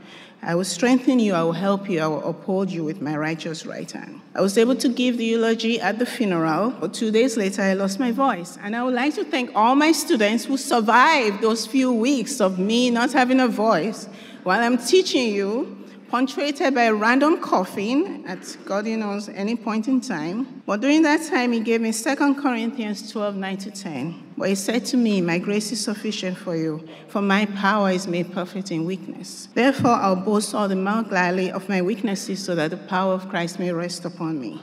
I 0.47 0.55
will 0.55 0.63
strengthen 0.63 1.19
you, 1.19 1.33
I 1.33 1.43
will 1.43 1.51
help 1.51 1.89
you, 1.89 1.99
I 1.99 2.07
will 2.07 2.25
uphold 2.25 2.71
you 2.71 2.81
with 2.81 3.01
my 3.01 3.17
righteous 3.17 3.65
right 3.65 3.91
hand. 3.91 4.21
I 4.33 4.39
was 4.39 4.57
able 4.57 4.77
to 4.77 4.87
give 4.87 5.17
the 5.17 5.25
eulogy 5.25 5.81
at 5.81 5.99
the 5.99 6.05
funeral, 6.05 6.69
but 6.69 6.93
two 6.93 7.11
days 7.11 7.35
later 7.35 7.61
I 7.61 7.73
lost 7.73 7.99
my 7.99 8.13
voice. 8.13 8.57
And 8.63 8.73
I 8.73 8.81
would 8.81 8.93
like 8.93 9.13
to 9.15 9.25
thank 9.25 9.51
all 9.53 9.75
my 9.75 9.91
students 9.91 10.45
who 10.45 10.55
survived 10.55 11.41
those 11.41 11.67
few 11.67 11.91
weeks 11.91 12.39
of 12.39 12.59
me 12.59 12.89
not 12.89 13.11
having 13.11 13.41
a 13.41 13.47
voice 13.49 14.07
while 14.43 14.61
I'm 14.61 14.77
teaching 14.77 15.33
you 15.33 15.85
punctuated 16.07 16.73
by 16.73 16.83
a 16.83 16.93
random 16.93 17.41
coughing 17.41 18.25
at 18.25 18.57
God 18.63 18.85
knows 18.85 19.27
any 19.27 19.57
point 19.57 19.89
in 19.89 19.99
time. 19.99 20.63
But 20.65 20.79
during 20.79 21.01
that 21.01 21.27
time, 21.29 21.51
he 21.51 21.59
gave 21.59 21.81
me 21.81 21.91
2 21.91 22.35
Corinthians 22.35 23.11
12 23.11 23.35
9 23.35 23.57
to 23.57 23.71
10, 23.71 24.26
where 24.37 24.49
he 24.49 24.55
said 24.55 24.85
to 24.85 24.97
me, 24.97 25.19
My 25.19 25.39
grace 25.39 25.71
is 25.71 25.83
sufficient 25.83 26.37
for 26.37 26.55
you, 26.55 26.87
for 27.07 27.21
my 27.21 27.45
power 27.45 27.89
is 27.91 28.07
made 28.07 28.31
perfect 28.31 28.71
in 28.71 28.85
weakness. 28.85 29.49
Therefore, 29.53 29.95
I'll 29.95 30.15
boast 30.15 30.53
all 30.53 30.67
the 30.67 30.75
more 30.75 31.01
gladly 31.01 31.51
of 31.51 31.67
my 31.67 31.81
weaknesses, 31.81 32.43
so 32.43 32.53
that 32.55 32.69
the 32.69 32.77
power 32.77 33.13
of 33.13 33.27
Christ 33.29 33.59
may 33.59 33.71
rest 33.71 34.05
upon 34.05 34.39
me. 34.39 34.61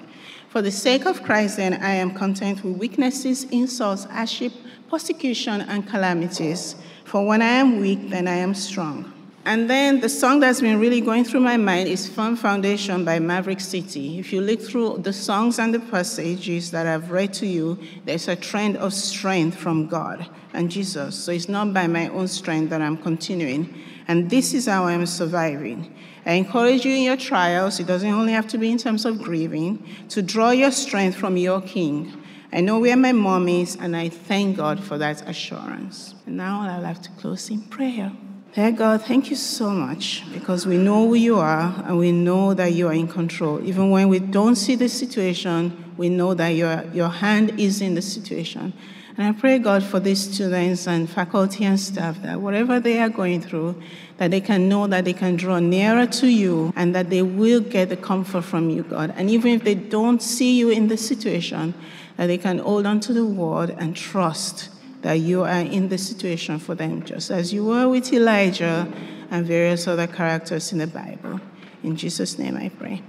For 0.48 0.62
the 0.62 0.70
sake 0.70 1.06
of 1.06 1.24
Christ, 1.24 1.56
then, 1.56 1.74
I 1.74 1.94
am 1.94 2.14
content 2.14 2.62
with 2.62 2.76
weaknesses, 2.76 3.44
insults, 3.50 4.04
hardship, 4.04 4.52
persecution, 4.88 5.62
and 5.62 5.86
calamities. 5.88 6.76
For 7.04 7.26
when 7.26 7.42
I 7.42 7.46
am 7.46 7.80
weak, 7.80 8.10
then 8.10 8.28
I 8.28 8.36
am 8.36 8.54
strong. 8.54 9.13
And 9.46 9.68
then 9.68 10.00
the 10.00 10.08
song 10.08 10.40
that's 10.40 10.62
been 10.62 10.80
really 10.80 11.02
going 11.02 11.22
through 11.24 11.40
my 11.40 11.58
mind 11.58 11.86
is 11.88 12.08
Firm 12.08 12.34
Foundation 12.34 13.04
by 13.04 13.18
Maverick 13.18 13.60
City. 13.60 14.18
If 14.18 14.32
you 14.32 14.40
look 14.40 14.62
through 14.62 15.00
the 15.02 15.12
songs 15.12 15.58
and 15.58 15.74
the 15.74 15.80
passages 15.80 16.70
that 16.70 16.86
I've 16.86 17.10
read 17.10 17.34
to 17.34 17.46
you, 17.46 17.78
there's 18.06 18.26
a 18.28 18.36
trend 18.36 18.78
of 18.78 18.94
strength 18.94 19.58
from 19.58 19.86
God 19.86 20.26
and 20.54 20.70
Jesus. 20.70 21.14
So 21.16 21.30
it's 21.30 21.46
not 21.46 21.74
by 21.74 21.86
my 21.86 22.08
own 22.08 22.26
strength 22.26 22.70
that 22.70 22.80
I'm 22.80 22.96
continuing. 22.96 23.82
And 24.08 24.30
this 24.30 24.54
is 24.54 24.64
how 24.64 24.86
I'm 24.86 25.04
surviving. 25.04 25.94
I 26.24 26.32
encourage 26.32 26.86
you 26.86 26.94
in 26.94 27.02
your 27.02 27.18
trials, 27.18 27.78
it 27.78 27.86
doesn't 27.86 28.10
only 28.10 28.32
have 28.32 28.48
to 28.48 28.56
be 28.56 28.70
in 28.70 28.78
terms 28.78 29.04
of 29.04 29.20
grieving, 29.20 29.86
to 30.08 30.22
draw 30.22 30.52
your 30.52 30.70
strength 30.70 31.18
from 31.18 31.36
your 31.36 31.60
King. 31.60 32.18
I 32.50 32.62
know 32.62 32.78
where 32.78 32.96
my 32.96 33.12
mom 33.12 33.48
is, 33.48 33.76
and 33.76 33.94
I 33.94 34.08
thank 34.08 34.56
God 34.56 34.82
for 34.82 34.96
that 34.96 35.28
assurance. 35.28 36.14
And 36.24 36.38
now 36.38 36.62
I'll 36.62 36.84
have 36.84 37.02
to 37.02 37.10
close 37.10 37.50
in 37.50 37.60
prayer. 37.64 38.10
Dear 38.54 38.70
God, 38.70 39.02
thank 39.02 39.30
you 39.30 39.36
so 39.36 39.70
much 39.70 40.22
because 40.32 40.64
we 40.64 40.78
know 40.78 41.08
who 41.08 41.16
you 41.16 41.40
are 41.40 41.74
and 41.86 41.98
we 41.98 42.12
know 42.12 42.54
that 42.54 42.72
you 42.72 42.86
are 42.86 42.92
in 42.92 43.08
control. 43.08 43.60
Even 43.66 43.90
when 43.90 44.08
we 44.08 44.20
don't 44.20 44.54
see 44.54 44.76
the 44.76 44.88
situation, 44.88 45.92
we 45.96 46.08
know 46.08 46.34
that 46.34 46.50
your, 46.50 46.84
your 46.92 47.08
hand 47.08 47.58
is 47.58 47.80
in 47.80 47.96
the 47.96 48.02
situation. 48.02 48.72
And 49.18 49.26
I 49.26 49.32
pray, 49.32 49.58
God, 49.58 49.82
for 49.82 49.98
these 49.98 50.32
students 50.32 50.86
and 50.86 51.10
faculty 51.10 51.64
and 51.64 51.80
staff 51.80 52.22
that 52.22 52.40
whatever 52.40 52.78
they 52.78 53.00
are 53.00 53.08
going 53.08 53.40
through, 53.40 53.82
that 54.18 54.30
they 54.30 54.40
can 54.40 54.68
know 54.68 54.86
that 54.86 55.04
they 55.04 55.14
can 55.14 55.34
draw 55.34 55.58
nearer 55.58 56.06
to 56.06 56.28
you 56.28 56.72
and 56.76 56.94
that 56.94 57.10
they 57.10 57.22
will 57.22 57.60
get 57.60 57.88
the 57.88 57.96
comfort 57.96 58.42
from 58.42 58.70
you, 58.70 58.84
God. 58.84 59.12
And 59.16 59.30
even 59.30 59.50
if 59.50 59.64
they 59.64 59.74
don't 59.74 60.22
see 60.22 60.56
you 60.56 60.70
in 60.70 60.86
the 60.86 60.96
situation, 60.96 61.74
that 62.16 62.28
they 62.28 62.38
can 62.38 62.58
hold 62.58 62.86
on 62.86 63.00
to 63.00 63.12
the 63.12 63.26
word 63.26 63.70
and 63.70 63.96
trust 63.96 64.68
that 65.04 65.20
you 65.20 65.42
are 65.42 65.60
in 65.60 65.90
the 65.90 65.98
situation 65.98 66.58
for 66.58 66.74
them, 66.74 67.04
just 67.04 67.30
as 67.30 67.52
you 67.52 67.62
were 67.62 67.86
with 67.86 68.10
Elijah 68.10 68.90
and 69.30 69.44
various 69.44 69.86
other 69.86 70.06
characters 70.06 70.72
in 70.72 70.78
the 70.78 70.86
Bible. 70.86 71.38
In 71.82 71.94
Jesus' 71.94 72.38
name 72.38 72.56
I 72.56 72.70
pray. 72.70 73.02